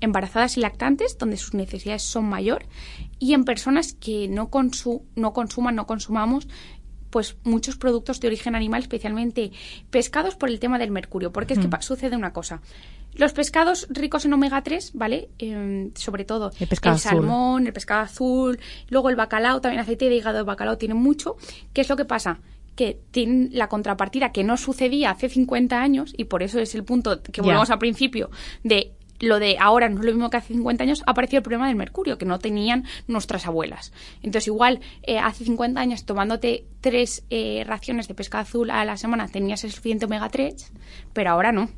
embarazadas 0.00 0.56
y 0.56 0.60
lactantes, 0.60 1.16
donde 1.18 1.36
sus 1.36 1.54
necesidades 1.54 2.02
son 2.02 2.24
mayor, 2.28 2.66
y 3.18 3.32
en 3.34 3.44
personas 3.44 3.92
que 3.94 4.28
no, 4.28 4.50
consu- 4.50 5.02
no 5.14 5.32
consuman, 5.32 5.74
no 5.74 5.86
consumamos 5.86 6.48
pues 7.10 7.36
muchos 7.44 7.76
productos 7.76 8.20
de 8.20 8.28
origen 8.28 8.54
animal, 8.54 8.82
especialmente 8.82 9.52
pescados 9.90 10.34
por 10.36 10.48
el 10.50 10.58
tema 10.60 10.78
del 10.78 10.90
mercurio, 10.90 11.32
porque 11.32 11.54
es 11.54 11.58
que 11.60 11.68
Mm. 11.68 11.80
sucede 11.80 12.16
una 12.16 12.32
cosa. 12.32 12.60
Los 13.14 13.32
pescados 13.32 13.86
ricos 13.90 14.24
en 14.26 14.32
omega 14.34 14.62
3, 14.62 14.90
¿vale? 14.94 15.30
Em, 15.38 15.90
sobre 15.94 16.24
todo 16.24 16.50
El 16.60 16.68
azul. 16.70 16.98
salmón, 16.98 17.66
el 17.66 17.72
pescado 17.72 18.02
azul, 18.02 18.58
luego 18.90 19.08
el 19.08 19.16
bacalao, 19.16 19.60
también 19.60 19.80
aceite 19.80 20.08
de 20.08 20.16
hígado 20.16 20.36
de 20.38 20.42
bacalao 20.44 20.76
tiene 20.76 20.94
mucho. 20.94 21.36
¿Qué 21.72 21.80
es 21.80 21.88
lo 21.88 21.96
que 21.96 22.04
pasa? 22.04 22.40
Que 22.74 23.00
tienen 23.12 23.48
la 23.52 23.68
contrapartida 23.70 24.32
que 24.32 24.44
no 24.44 24.58
sucedía 24.58 25.10
hace 25.12 25.30
50 25.30 25.80
años, 25.80 26.12
y 26.18 26.24
por 26.24 26.42
eso 26.42 26.58
es 26.60 26.74
el 26.74 26.84
punto 26.84 27.22
que 27.22 27.40
volvemos 27.40 27.70
al 27.70 27.78
principio, 27.78 28.30
de 28.64 28.92
lo 29.20 29.38
de 29.38 29.56
ahora 29.58 29.88
no 29.88 30.00
es 30.00 30.06
lo 30.06 30.12
mismo 30.12 30.30
que 30.30 30.36
hace 30.36 30.54
50 30.54 30.84
años, 30.84 31.02
apareció 31.06 31.38
el 31.38 31.42
problema 31.42 31.68
del 31.68 31.76
mercurio, 31.76 32.18
que 32.18 32.26
no 32.26 32.38
tenían 32.38 32.84
nuestras 33.06 33.46
abuelas. 33.46 33.92
Entonces, 34.22 34.48
igual, 34.48 34.80
eh, 35.02 35.18
hace 35.18 35.44
50 35.44 35.80
años, 35.80 36.04
tomándote 36.04 36.66
tres 36.80 37.24
eh, 37.30 37.64
raciones 37.66 38.08
de 38.08 38.14
pescado 38.14 38.42
azul 38.42 38.70
a 38.70 38.84
la 38.84 38.96
semana, 38.96 39.28
tenías 39.28 39.64
el 39.64 39.72
suficiente 39.72 40.06
omega 40.06 40.28
3, 40.28 40.72
pero 41.12 41.30
ahora 41.30 41.52
no. 41.52 41.68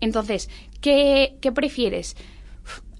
Entonces, 0.00 0.50
¿qué, 0.80 1.36
qué 1.40 1.52
prefieres? 1.52 2.16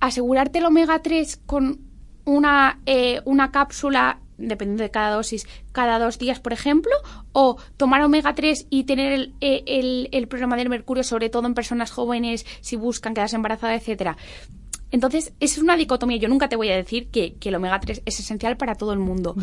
¿Asegurarte 0.00 0.58
el 0.58 0.66
omega 0.66 1.02
3 1.02 1.40
con 1.46 1.80
una, 2.24 2.80
eh, 2.86 3.20
una 3.24 3.50
cápsula, 3.50 4.20
dependiendo 4.38 4.82
de 4.82 4.90
cada 4.90 5.14
dosis, 5.14 5.46
cada 5.72 5.98
dos 5.98 6.18
días, 6.18 6.40
por 6.40 6.52
ejemplo? 6.52 6.92
¿O 7.32 7.56
tomar 7.76 8.02
omega 8.02 8.34
3 8.34 8.66
y 8.70 8.84
tener 8.84 9.12
el, 9.12 9.34
eh, 9.40 9.62
el- 9.66 10.08
el 10.12 10.28
problema 10.28 10.56
del 10.56 10.68
mercurio, 10.68 11.04
sobre 11.04 11.30
todo 11.30 11.46
en 11.46 11.54
personas 11.54 11.90
jóvenes, 11.90 12.44
si 12.60 12.76
buscan 12.76 13.14
quedarse 13.14 13.36
embarazadas, 13.36 13.80
etcétera? 13.80 14.16
Entonces, 14.90 15.32
es 15.40 15.58
una 15.58 15.76
dicotomía. 15.76 16.18
Yo 16.18 16.28
nunca 16.28 16.48
te 16.48 16.56
voy 16.56 16.68
a 16.70 16.76
decir 16.76 17.08
que, 17.08 17.34
que 17.34 17.48
el 17.48 17.56
omega 17.56 17.80
3 17.80 18.02
es 18.04 18.20
esencial 18.20 18.56
para 18.56 18.74
todo 18.76 18.92
el 18.92 18.98
mundo. 19.00 19.34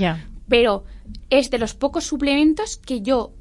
Pero 0.47 0.85
es 1.29 1.49
de 1.49 1.57
los 1.59 1.73
pocos 1.73 2.03
suplementos 2.05 2.77
que 2.77 3.01
yo 3.01 3.33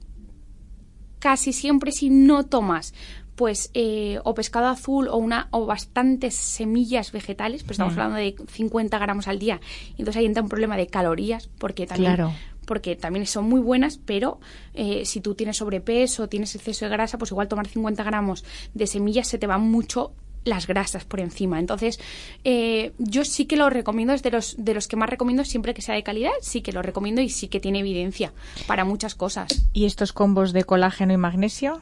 casi 1.18 1.52
siempre 1.52 1.92
si 1.92 2.08
no 2.10 2.46
tomas 2.46 2.94
pues 3.40 3.70
eh, 3.72 4.18
o 4.24 4.34
pescado 4.34 4.66
azul 4.66 5.08
o 5.08 5.16
una 5.16 5.48
o 5.50 5.64
bastantes 5.64 6.34
semillas 6.34 7.10
vegetales, 7.10 7.62
pues 7.62 7.72
estamos 7.76 7.94
Mm. 7.96 7.98
hablando 8.00 8.16
de 8.18 8.36
50 8.52 8.98
gramos 8.98 9.28
al 9.28 9.38
día, 9.38 9.62
y 9.96 10.02
entonces 10.02 10.16
ahí 10.18 10.26
entra 10.26 10.42
un 10.42 10.50
problema 10.50 10.76
de 10.76 10.88
calorías, 10.88 11.48
porque 11.58 11.86
también 11.86 12.16
Claro. 12.16 12.34
porque 12.66 12.96
también 12.96 13.24
son 13.26 13.48
muy 13.48 13.60
buenas, 13.62 13.96
pero 13.96 14.40
eh, 14.74 15.06
si 15.06 15.22
tú 15.22 15.34
tienes 15.34 15.56
sobrepeso, 15.56 16.28
tienes 16.28 16.54
exceso 16.54 16.84
de 16.84 16.90
grasa, 16.90 17.16
pues 17.16 17.30
igual 17.30 17.48
tomar 17.48 17.66
50 17.66 18.04
gramos 18.04 18.44
de 18.74 18.86
semillas 18.86 19.26
se 19.26 19.38
te 19.38 19.46
van 19.46 19.62
mucho 19.62 20.12
las 20.44 20.66
grasas 20.66 21.04
por 21.06 21.20
encima. 21.20 21.58
Entonces, 21.58 21.98
eh, 22.44 22.92
yo 22.98 23.24
sí 23.24 23.46
que 23.46 23.56
lo 23.56 23.70
recomiendo, 23.70 24.12
es 24.12 24.22
de 24.22 24.30
los, 24.32 24.54
de 24.58 24.74
los 24.74 24.86
que 24.86 24.96
más 24.96 25.08
recomiendo 25.08 25.44
siempre 25.46 25.72
que 25.72 25.80
sea 25.82 25.94
de 25.94 26.02
calidad, 26.02 26.32
sí 26.42 26.60
que 26.60 26.72
lo 26.72 26.82
recomiendo 26.82 27.22
y 27.22 27.30
sí 27.30 27.48
que 27.48 27.58
tiene 27.60 27.78
evidencia 27.80 28.32
para 28.66 28.84
muchas 28.84 29.14
cosas. 29.14 29.48
¿Y 29.72 29.86
estos 29.86 30.12
combos 30.12 30.52
de 30.52 30.64
colágeno 30.64 31.14
y 31.14 31.16
magnesio? 31.16 31.80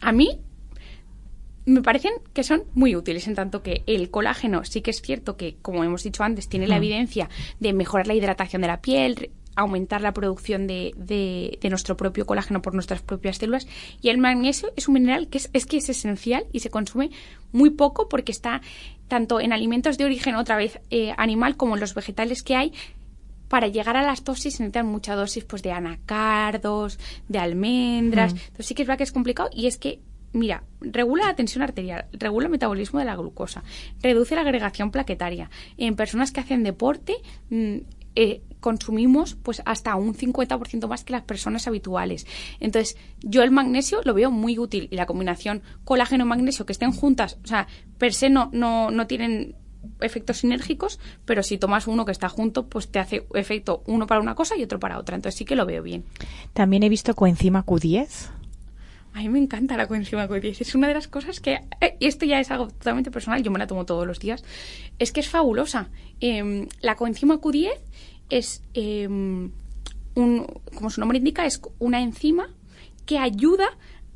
A 0.00 0.12
mí 0.12 0.38
me 1.64 1.82
parecen 1.82 2.12
que 2.32 2.44
son 2.44 2.62
muy 2.74 2.94
útiles 2.94 3.26
en 3.26 3.34
tanto 3.34 3.62
que 3.62 3.82
el 3.86 4.10
colágeno 4.10 4.64
sí 4.64 4.82
que 4.82 4.90
es 4.90 5.02
cierto 5.02 5.36
que, 5.36 5.56
como 5.62 5.82
hemos 5.82 6.04
dicho 6.04 6.22
antes, 6.22 6.48
tiene 6.48 6.68
la 6.68 6.76
Mm. 6.76 6.78
evidencia 6.78 7.28
de 7.58 7.72
mejorar 7.72 8.06
la 8.06 8.14
hidratación 8.14 8.62
de 8.62 8.68
la 8.68 8.80
piel, 8.80 9.30
aumentar 9.56 10.00
la 10.02 10.12
producción 10.12 10.66
de, 10.66 10.92
de- 10.96 11.58
de 11.60 11.70
nuestro 11.70 11.96
propio 11.96 12.24
colágeno 12.26 12.60
por 12.62 12.74
nuestras 12.74 13.00
propias 13.02 13.38
células. 13.38 13.66
Y 14.02 14.10
el 14.10 14.18
magnesio 14.18 14.70
es 14.76 14.86
un 14.86 14.94
mineral 14.94 15.28
que 15.28 15.38
es, 15.38 15.50
es 15.54 15.66
que 15.66 15.78
es 15.78 15.88
esencial 15.88 16.44
y 16.52 16.60
se 16.60 16.70
consume 16.70 17.10
muy 17.52 17.70
poco 17.70 18.08
porque 18.08 18.32
está 18.32 18.60
tanto 19.08 19.40
en 19.40 19.52
alimentos 19.52 19.96
de 19.98 20.04
origen 20.04 20.34
otra 20.34 20.56
vez 20.56 20.78
eh, 20.90 21.14
animal 21.16 21.56
como 21.56 21.74
en 21.74 21.80
los 21.80 21.94
vegetales 21.94 22.42
que 22.42 22.54
hay 22.54 22.72
para 23.48 23.68
llegar 23.68 23.96
a 23.96 24.02
las 24.02 24.24
dosis 24.24 24.54
se 24.54 24.62
necesitan 24.62 24.86
mucha 24.86 25.14
dosis 25.14 25.44
pues 25.44 25.62
de 25.62 25.72
anacardos, 25.72 26.98
de 27.28 27.38
almendras. 27.38 28.34
Mm. 28.34 28.38
Entonces 28.38 28.66
sí 28.66 28.74
que 28.74 28.82
es 28.82 28.88
verdad 28.88 28.98
que 28.98 29.04
es 29.04 29.12
complicado 29.12 29.50
y 29.52 29.66
es 29.66 29.78
que, 29.78 30.00
mira, 30.32 30.64
regula 30.80 31.26
la 31.26 31.36
tensión 31.36 31.62
arterial, 31.62 32.06
regula 32.12 32.46
el 32.46 32.52
metabolismo 32.52 32.98
de 32.98 33.06
la 33.06 33.16
glucosa, 33.16 33.62
reduce 34.02 34.34
la 34.34 34.42
agregación 34.42 34.90
plaquetaria. 34.90 35.50
En 35.76 35.96
personas 35.96 36.32
que 36.32 36.40
hacen 36.40 36.62
deporte 36.62 37.16
mm, 37.50 37.76
eh, 38.16 38.42
consumimos 38.60 39.34
pues 39.34 39.62
hasta 39.64 39.94
un 39.94 40.14
50% 40.14 40.88
más 40.88 41.04
que 41.04 41.12
las 41.12 41.22
personas 41.22 41.68
habituales. 41.68 42.26
Entonces, 42.58 42.96
yo 43.20 43.42
el 43.42 43.50
magnesio 43.50 44.00
lo 44.04 44.14
veo 44.14 44.30
muy 44.30 44.58
útil 44.58 44.88
y 44.90 44.96
la 44.96 45.06
combinación 45.06 45.62
colágeno-magnesio 45.84 46.66
que 46.66 46.72
estén 46.72 46.92
juntas, 46.92 47.38
o 47.44 47.46
sea, 47.46 47.68
per 47.98 48.12
se 48.12 48.30
no, 48.30 48.48
no, 48.52 48.90
no 48.90 49.06
tienen 49.06 49.54
efectos 50.00 50.38
sinérgicos, 50.38 50.98
pero 51.24 51.42
si 51.42 51.58
tomas 51.58 51.86
uno 51.86 52.04
que 52.04 52.12
está 52.12 52.28
junto, 52.28 52.66
pues 52.66 52.88
te 52.88 52.98
hace 52.98 53.26
efecto 53.34 53.82
uno 53.86 54.06
para 54.06 54.20
una 54.20 54.34
cosa 54.34 54.56
y 54.56 54.62
otro 54.62 54.78
para 54.78 54.98
otra. 54.98 55.16
Entonces 55.16 55.38
sí 55.38 55.44
que 55.44 55.56
lo 55.56 55.66
veo 55.66 55.82
bien. 55.82 56.04
También 56.52 56.82
he 56.82 56.88
visto 56.88 57.14
coenzima 57.14 57.64
Q10. 57.64 58.30
A 59.14 59.20
mí 59.20 59.28
me 59.30 59.38
encanta 59.38 59.76
la 59.78 59.86
coenzima 59.86 60.28
Q10. 60.28 60.60
Es 60.60 60.74
una 60.74 60.88
de 60.88 60.94
las 60.94 61.08
cosas 61.08 61.40
que... 61.40 61.60
eh, 61.80 61.96
y 61.98 62.06
esto 62.06 62.26
ya 62.26 62.38
es 62.38 62.50
algo 62.50 62.68
totalmente 62.68 63.10
personal, 63.10 63.42
yo 63.42 63.50
me 63.50 63.58
la 63.58 63.66
tomo 63.66 63.86
todos 63.86 64.06
los 64.06 64.18
días. 64.18 64.44
Es 64.98 65.10
que 65.10 65.20
es 65.20 65.28
fabulosa. 65.28 65.88
Em, 66.20 66.68
la 66.82 66.96
coenzima 66.96 67.36
Q10 67.40 67.70
es, 68.28 68.62
em, 68.74 69.50
un, 70.14 70.46
como 70.74 70.90
su 70.90 71.00
nombre 71.00 71.16
indica, 71.18 71.46
es 71.46 71.62
una 71.78 72.02
enzima 72.02 72.48
que 73.06 73.18
ayuda 73.18 73.66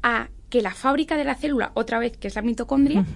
a 0.03 0.29
que 0.51 0.61
la 0.61 0.75
fábrica 0.75 1.17
de 1.17 1.25
la 1.25 1.35
célula, 1.35 1.71
otra 1.75 1.99
vez 1.99 2.17
que 2.17 2.29
es 2.29 2.35
la 2.35 2.43
mitocondria, 2.43 3.07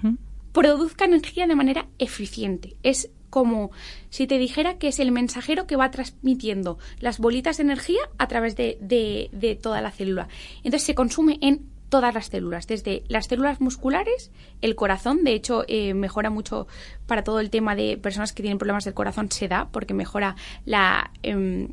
produzca 0.55 1.03
energía 1.05 1.45
de 1.47 1.55
manera 1.55 1.85
eficiente. 1.99 2.75
Es 2.81 3.09
como 3.29 3.71
si 4.09 4.25
te 4.27 4.37
dijera 4.37 4.77
que 4.77 4.87
es 4.87 4.99
el 4.99 5.11
mensajero 5.11 5.67
que 5.67 5.75
va 5.75 5.91
transmitiendo 5.91 6.77
las 6.99 7.19
bolitas 7.19 7.57
de 7.57 7.63
energía 7.63 7.99
a 8.17 8.27
través 8.27 8.55
de, 8.55 8.77
de- 8.79 9.29
de 9.33 9.55
toda 9.55 9.81
la 9.81 9.91
célula. 9.91 10.29
Entonces 10.63 10.83
se 10.83 10.95
consume 10.95 11.37
en 11.41 11.65
todas 11.89 12.13
las 12.13 12.27
células, 12.27 12.65
desde 12.67 13.03
las 13.09 13.25
células 13.27 13.59
musculares, 13.59 14.31
el 14.61 14.75
corazón, 14.75 15.23
de 15.25 15.33
hecho 15.33 15.65
eh, 15.67 15.93
mejora 15.93 16.29
mucho 16.29 16.67
para 17.05 17.23
todo 17.23 17.39
el 17.41 17.49
tema 17.49 17.75
de 17.75 17.97
personas 17.97 18.31
que 18.33 18.41
tienen 18.41 18.57
problemas 18.57 18.85
del 18.85 18.93
corazón, 18.93 19.29
se 19.31 19.47
da 19.49 19.67
porque 19.71 19.93
mejora 19.93 20.35
la, 20.65 21.11
em, 21.21 21.69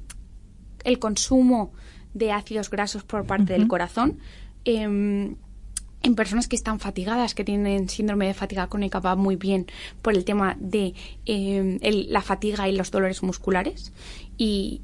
el 0.85 0.99
consumo 0.99 1.73
de 2.14 2.33
ácidos 2.33 2.68
grasos 2.71 3.05
por 3.05 3.25
parte 3.27 3.53
del 3.55 3.68
corazón. 3.68 4.18
Em, 4.64 5.37
en 6.02 6.14
personas 6.14 6.48
que 6.48 6.56
están 6.56 6.80
fatigadas, 6.80 7.34
que 7.34 7.44
tienen 7.44 7.88
síndrome 7.88 8.26
de 8.26 8.34
fatiga 8.34 8.66
crónica, 8.68 9.00
va 9.00 9.14
muy 9.16 9.36
bien 9.36 9.66
por 10.02 10.14
el 10.14 10.24
tema 10.24 10.56
de 10.60 10.94
em, 11.26 11.78
el- 11.82 12.12
la 12.12 12.22
fatiga 12.22 12.68
y 12.68 12.76
los 12.76 12.90
dolores 12.90 13.22
musculares. 13.22 13.92
Y 14.36 14.80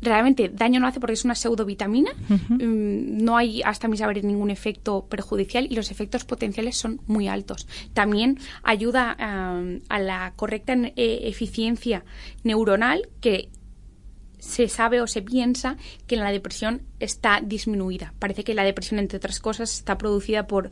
realmente 0.00 0.48
daño 0.48 0.78
no 0.78 0.86
hace 0.86 1.00
porque 1.00 1.14
es 1.14 1.24
una 1.24 1.34
pseudovitamina. 1.34 2.12
Em, 2.60 3.18
no 3.24 3.36
hay, 3.36 3.62
hasta 3.62 3.88
mi 3.88 3.96
saber, 3.96 4.22
ningún 4.24 4.50
efecto 4.50 5.06
perjudicial 5.08 5.66
y 5.70 5.74
los 5.74 5.90
efectos 5.90 6.24
potenciales 6.24 6.76
son 6.76 7.00
muy 7.08 7.26
altos. 7.28 7.66
También 7.94 8.38
ayuda 8.62 9.10
a 9.18 9.98
la 9.98 10.32
correcta 10.36 10.74
eh, 10.74 11.20
eficiencia 11.24 12.04
neuronal 12.44 13.08
que 13.20 13.48
se 14.38 14.68
sabe 14.68 15.00
o 15.00 15.06
se 15.06 15.22
piensa 15.22 15.76
que 16.06 16.16
la 16.16 16.30
depresión 16.30 16.82
está 17.00 17.40
disminuida. 17.42 18.14
Parece 18.18 18.44
que 18.44 18.54
la 18.54 18.64
depresión, 18.64 18.98
entre 19.00 19.18
otras 19.18 19.40
cosas, 19.40 19.74
está 19.74 19.98
producida 19.98 20.46
por, 20.46 20.70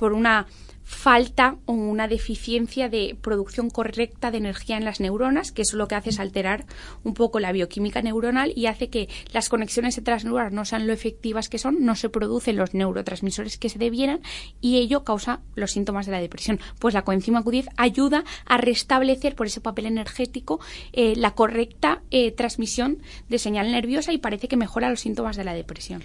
por 0.00 0.14
una 0.14 0.46
falta 0.82 1.56
o 1.66 1.72
una 1.74 2.08
deficiencia 2.08 2.88
de 2.88 3.18
producción 3.20 3.68
correcta 3.68 4.30
de 4.30 4.38
energía 4.38 4.78
en 4.78 4.86
las 4.86 4.98
neuronas, 4.98 5.52
que 5.52 5.60
eso 5.60 5.76
lo 5.76 5.86
que 5.88 5.94
hace 5.94 6.08
es 6.08 6.18
alterar 6.18 6.64
un 7.04 7.12
poco 7.12 7.38
la 7.38 7.52
bioquímica 7.52 8.00
neuronal 8.00 8.54
y 8.56 8.64
hace 8.64 8.88
que 8.88 9.10
las 9.34 9.50
conexiones 9.50 9.98
entre 9.98 10.14
las 10.14 10.24
neuronas 10.24 10.54
no 10.54 10.64
sean 10.64 10.86
lo 10.86 10.94
efectivas 10.94 11.50
que 11.50 11.58
son, 11.58 11.84
no 11.84 11.96
se 11.96 12.08
producen 12.08 12.56
los 12.56 12.72
neurotransmisores 12.72 13.58
que 13.58 13.68
se 13.68 13.78
debieran 13.78 14.20
y 14.62 14.78
ello 14.78 15.04
causa 15.04 15.40
los 15.54 15.72
síntomas 15.72 16.06
de 16.06 16.12
la 16.12 16.20
depresión. 16.20 16.58
Pues 16.78 16.94
la 16.94 17.02
coenzima 17.02 17.44
Q10 17.44 17.68
ayuda 17.76 18.24
a 18.46 18.56
restablecer 18.56 19.34
por 19.34 19.48
ese 19.48 19.60
papel 19.60 19.84
energético 19.84 20.60
eh, 20.94 21.12
la 21.14 21.34
correcta 21.34 22.00
eh, 22.10 22.32
transmisión 22.32 23.02
de 23.28 23.38
señal 23.38 23.70
nerviosa 23.70 24.14
y 24.14 24.18
parece 24.18 24.48
que 24.48 24.56
mejora 24.56 24.88
los 24.88 25.00
síntomas 25.00 25.36
de 25.36 25.44
la 25.44 25.52
depresión. 25.52 26.02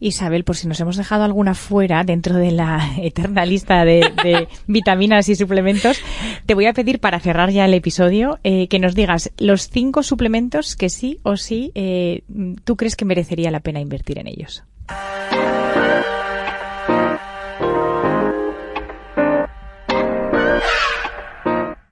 Isabel, 0.00 0.44
por 0.44 0.56
si 0.56 0.68
nos 0.68 0.80
hemos 0.80 0.96
dejado 0.96 1.24
alguna 1.24 1.54
fuera 1.54 2.04
dentro 2.04 2.36
de 2.36 2.50
la 2.50 2.92
eterna 2.98 3.46
lista 3.46 3.84
de, 3.84 4.12
de 4.22 4.48
vitaminas 4.66 5.28
y 5.28 5.36
suplementos, 5.36 6.00
te 6.46 6.54
voy 6.54 6.66
a 6.66 6.72
pedir 6.72 7.00
para 7.00 7.20
cerrar 7.20 7.50
ya 7.50 7.64
el 7.64 7.74
episodio 7.74 8.38
eh, 8.44 8.68
que 8.68 8.78
nos 8.78 8.94
digas 8.94 9.30
los 9.38 9.68
cinco 9.68 10.02
suplementos 10.02 10.76
que 10.76 10.88
sí 10.88 11.20
o 11.22 11.36
sí 11.36 11.72
eh, 11.74 12.22
tú 12.64 12.76
crees 12.76 12.96
que 12.96 13.04
merecería 13.04 13.50
la 13.50 13.60
pena 13.60 13.80
invertir 13.80 14.18
en 14.18 14.26
ellos. 14.26 14.64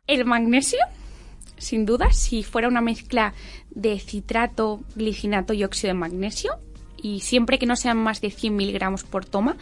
El 0.07 0.25
magnesio, 0.27 0.79
sin 1.57 1.87
duda, 1.87 2.13
si 2.13 2.45
fuera 2.45 2.69
una 2.69 2.81
mezcla 2.81 3.35
de 3.71 3.99
citrato, 3.99 4.81
glicinato 4.95 5.55
y 5.55 5.65
óxido 5.65 5.89
de 5.89 5.99
magnesio, 5.99 6.53
y 7.05 7.21
siempre 7.21 7.59
que 7.59 7.67
no 7.67 7.77
sean 7.77 7.99
más 7.99 8.23
de 8.23 8.31
100 8.31 8.57
miligramos 8.57 9.05
por 9.05 9.27
toma, 9.27 9.59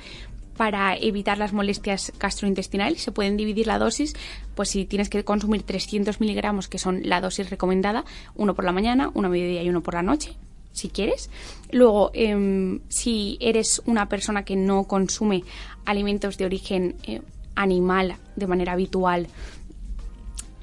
para 0.56 0.94
evitar 0.94 1.38
las 1.38 1.52
molestias 1.52 2.12
gastrointestinales. 2.20 3.02
Se 3.02 3.10
pueden 3.10 3.36
dividir 3.36 3.66
la 3.66 3.80
dosis, 3.80 4.14
pues 4.54 4.68
si 4.68 4.84
tienes 4.84 5.08
que 5.08 5.24
consumir 5.24 5.64
300 5.64 6.20
miligramos, 6.20 6.68
que 6.68 6.78
son 6.78 7.00
la 7.02 7.20
dosis 7.20 7.50
recomendada, 7.50 8.04
uno 8.36 8.54
por 8.54 8.64
la 8.64 8.70
mañana, 8.70 9.10
uno 9.14 9.26
a 9.26 9.30
mediodía 9.30 9.64
y 9.64 9.68
uno 9.68 9.82
por 9.82 9.94
la 9.94 10.02
noche, 10.02 10.36
si 10.70 10.88
quieres. 10.88 11.30
Luego, 11.72 12.12
em, 12.14 12.78
si 12.88 13.38
eres 13.40 13.82
una 13.86 14.08
persona 14.08 14.44
que 14.44 14.54
no 14.54 14.84
consume 14.84 15.42
alimentos 15.84 16.38
de 16.38 16.44
origen 16.44 16.94
eh, 17.02 17.22
animal 17.56 18.18
de 18.36 18.46
manera 18.46 18.74
habitual, 18.74 19.26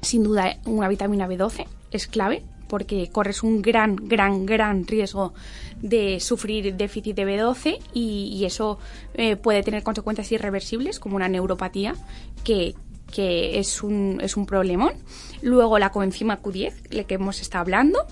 sin 0.00 0.22
duda 0.22 0.56
una 0.64 0.88
vitamina 0.88 1.28
B12 1.28 1.66
es 1.90 2.06
clave 2.06 2.42
porque 2.70 3.10
corres 3.10 3.42
un 3.42 3.60
gran, 3.60 3.96
gran, 3.96 4.46
gran 4.46 4.86
riesgo 4.86 5.34
de 5.82 6.20
sufrir 6.20 6.76
déficit 6.76 7.16
de 7.16 7.26
B12 7.26 7.78
y, 7.92 8.44
eso 8.44 8.78
eh, 9.14 9.34
puede 9.36 9.64
tener 9.64 9.82
consecuencias 9.82 10.30
irreversibles 10.30 11.00
como 11.00 11.16
una 11.16 11.28
neuropatía 11.28 11.94
que, 12.44 12.76
que 13.12 13.58
es, 13.58 13.82
un, 13.82 14.20
es 14.22 14.36
un 14.36 14.46
problemón. 14.46 14.92
Luego 15.42 15.80
la 15.80 15.90
coenzima 15.90 16.40
Q10, 16.40 16.88
de 16.88 17.04
que 17.04 17.14
hemos 17.14 17.40
estado 17.40 17.62
hablando. 17.62 18.06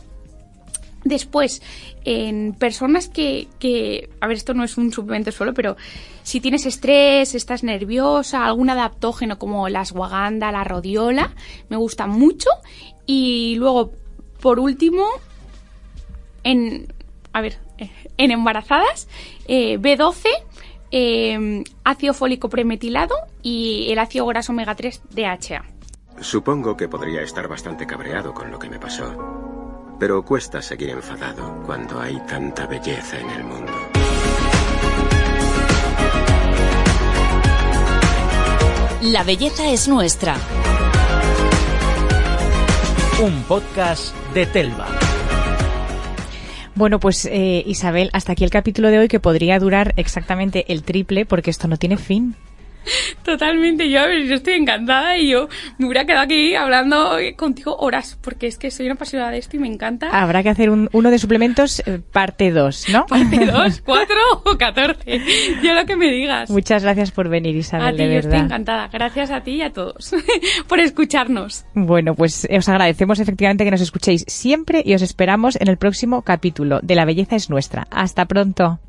Después, 1.04 1.62
en 2.04 2.52
personas 2.58 3.08
que, 3.08 3.46
que, 3.60 4.10
a 4.20 4.26
ver, 4.26 4.36
esto 4.36 4.54
no 4.54 4.64
es 4.64 4.76
un 4.76 4.92
suplemento 4.92 5.30
solo, 5.30 5.54
pero 5.54 5.76
si 6.24 6.40
tienes 6.40 6.66
estrés, 6.66 7.36
estás 7.36 7.62
nerviosa, 7.62 8.44
algún 8.44 8.70
adaptógeno 8.70 9.38
como 9.38 9.68
la 9.68 9.82
ashwagandha, 9.82 10.50
la 10.50 10.64
rodiola, 10.64 11.34
me 11.68 11.76
gusta 11.76 12.08
mucho. 12.08 12.50
Y 13.06 13.54
luego, 13.56 13.92
por 14.40 14.58
último, 14.58 15.06
en, 16.44 16.92
a 17.32 17.40
ver, 17.40 17.58
eh, 17.78 17.90
en 18.16 18.30
embarazadas, 18.30 19.08
eh, 19.46 19.78
B12, 19.78 20.26
eh, 20.90 21.64
ácido 21.84 22.14
fólico 22.14 22.48
premetilado 22.48 23.14
y 23.42 23.90
el 23.90 23.98
ácido 23.98 24.26
graso 24.26 24.52
omega 24.52 24.74
3 24.74 25.02
DHA. 25.10 25.64
Supongo 26.20 26.76
que 26.76 26.88
podría 26.88 27.22
estar 27.22 27.46
bastante 27.46 27.86
cabreado 27.86 28.34
con 28.34 28.50
lo 28.50 28.58
que 28.58 28.68
me 28.68 28.78
pasó. 28.78 29.14
Pero 30.00 30.24
cuesta 30.24 30.62
seguir 30.62 30.90
enfadado 30.90 31.62
cuando 31.66 32.00
hay 32.00 32.18
tanta 32.26 32.66
belleza 32.66 33.18
en 33.18 33.30
el 33.30 33.44
mundo. 33.44 33.72
La 39.02 39.22
belleza 39.22 39.70
es 39.70 39.88
nuestra. 39.88 40.36
Un 43.20 43.42
podcast 43.48 44.14
de 44.32 44.46
Telva. 44.46 44.86
Bueno, 46.76 47.00
pues 47.00 47.24
eh, 47.24 47.64
Isabel, 47.66 48.10
hasta 48.12 48.30
aquí 48.30 48.44
el 48.44 48.50
capítulo 48.50 48.90
de 48.90 49.00
hoy 49.00 49.08
que 49.08 49.18
podría 49.18 49.58
durar 49.58 49.92
exactamente 49.96 50.72
el 50.72 50.84
triple 50.84 51.26
porque 51.26 51.50
esto 51.50 51.66
no 51.66 51.78
tiene 51.78 51.96
fin. 51.96 52.36
Totalmente, 53.24 53.90
yo, 53.90 54.00
a 54.00 54.06
ver, 54.06 54.24
yo 54.26 54.34
estoy 54.36 54.54
encantada 54.54 55.18
y 55.18 55.30
yo 55.30 55.48
me 55.78 55.86
hubiera 55.86 56.04
quedado 56.06 56.22
aquí 56.22 56.54
hablando 56.54 57.16
contigo 57.36 57.76
horas, 57.76 58.18
porque 58.22 58.46
es 58.46 58.56
que 58.56 58.70
soy 58.70 58.86
una 58.86 58.94
apasionada 58.94 59.30
de 59.30 59.38
esto 59.38 59.56
y 59.56 59.60
me 59.60 59.68
encanta. 59.68 60.08
Habrá 60.10 60.42
que 60.42 60.48
hacer 60.48 60.70
un, 60.70 60.88
uno 60.92 61.10
de 61.10 61.18
suplementos 61.18 61.80
eh, 61.86 62.00
parte 62.12 62.50
2, 62.50 62.86
¿no? 62.90 63.06
Parte 63.06 63.44
2, 63.52 63.82
4 63.84 64.16
o 64.44 64.56
14. 64.56 65.20
Yo 65.62 65.74
lo 65.74 65.84
que 65.84 65.96
me 65.96 66.10
digas. 66.10 66.50
Muchas 66.50 66.82
gracias 66.82 67.10
por 67.10 67.28
venir, 67.28 67.54
Isabel, 67.56 67.86
a 67.88 67.90
ti, 67.92 67.98
de 67.98 68.04
yo 68.04 68.14
verdad. 68.14 68.32
estoy 68.32 68.44
encantada. 68.46 68.88
Gracias 68.88 69.30
a 69.30 69.42
ti 69.42 69.52
y 69.56 69.62
a 69.62 69.72
todos 69.72 70.14
por 70.68 70.80
escucharnos. 70.80 71.64
Bueno, 71.74 72.14
pues 72.14 72.46
eh, 72.48 72.58
os 72.58 72.68
agradecemos 72.68 73.20
efectivamente 73.20 73.64
que 73.64 73.70
nos 73.70 73.80
escuchéis 73.80 74.24
siempre 74.26 74.82
y 74.84 74.94
os 74.94 75.02
esperamos 75.02 75.56
en 75.60 75.68
el 75.68 75.76
próximo 75.76 76.22
capítulo 76.22 76.80
de 76.82 76.94
La 76.94 77.04
belleza 77.04 77.36
es 77.36 77.50
nuestra. 77.50 77.86
Hasta 77.90 78.24
pronto. 78.24 78.80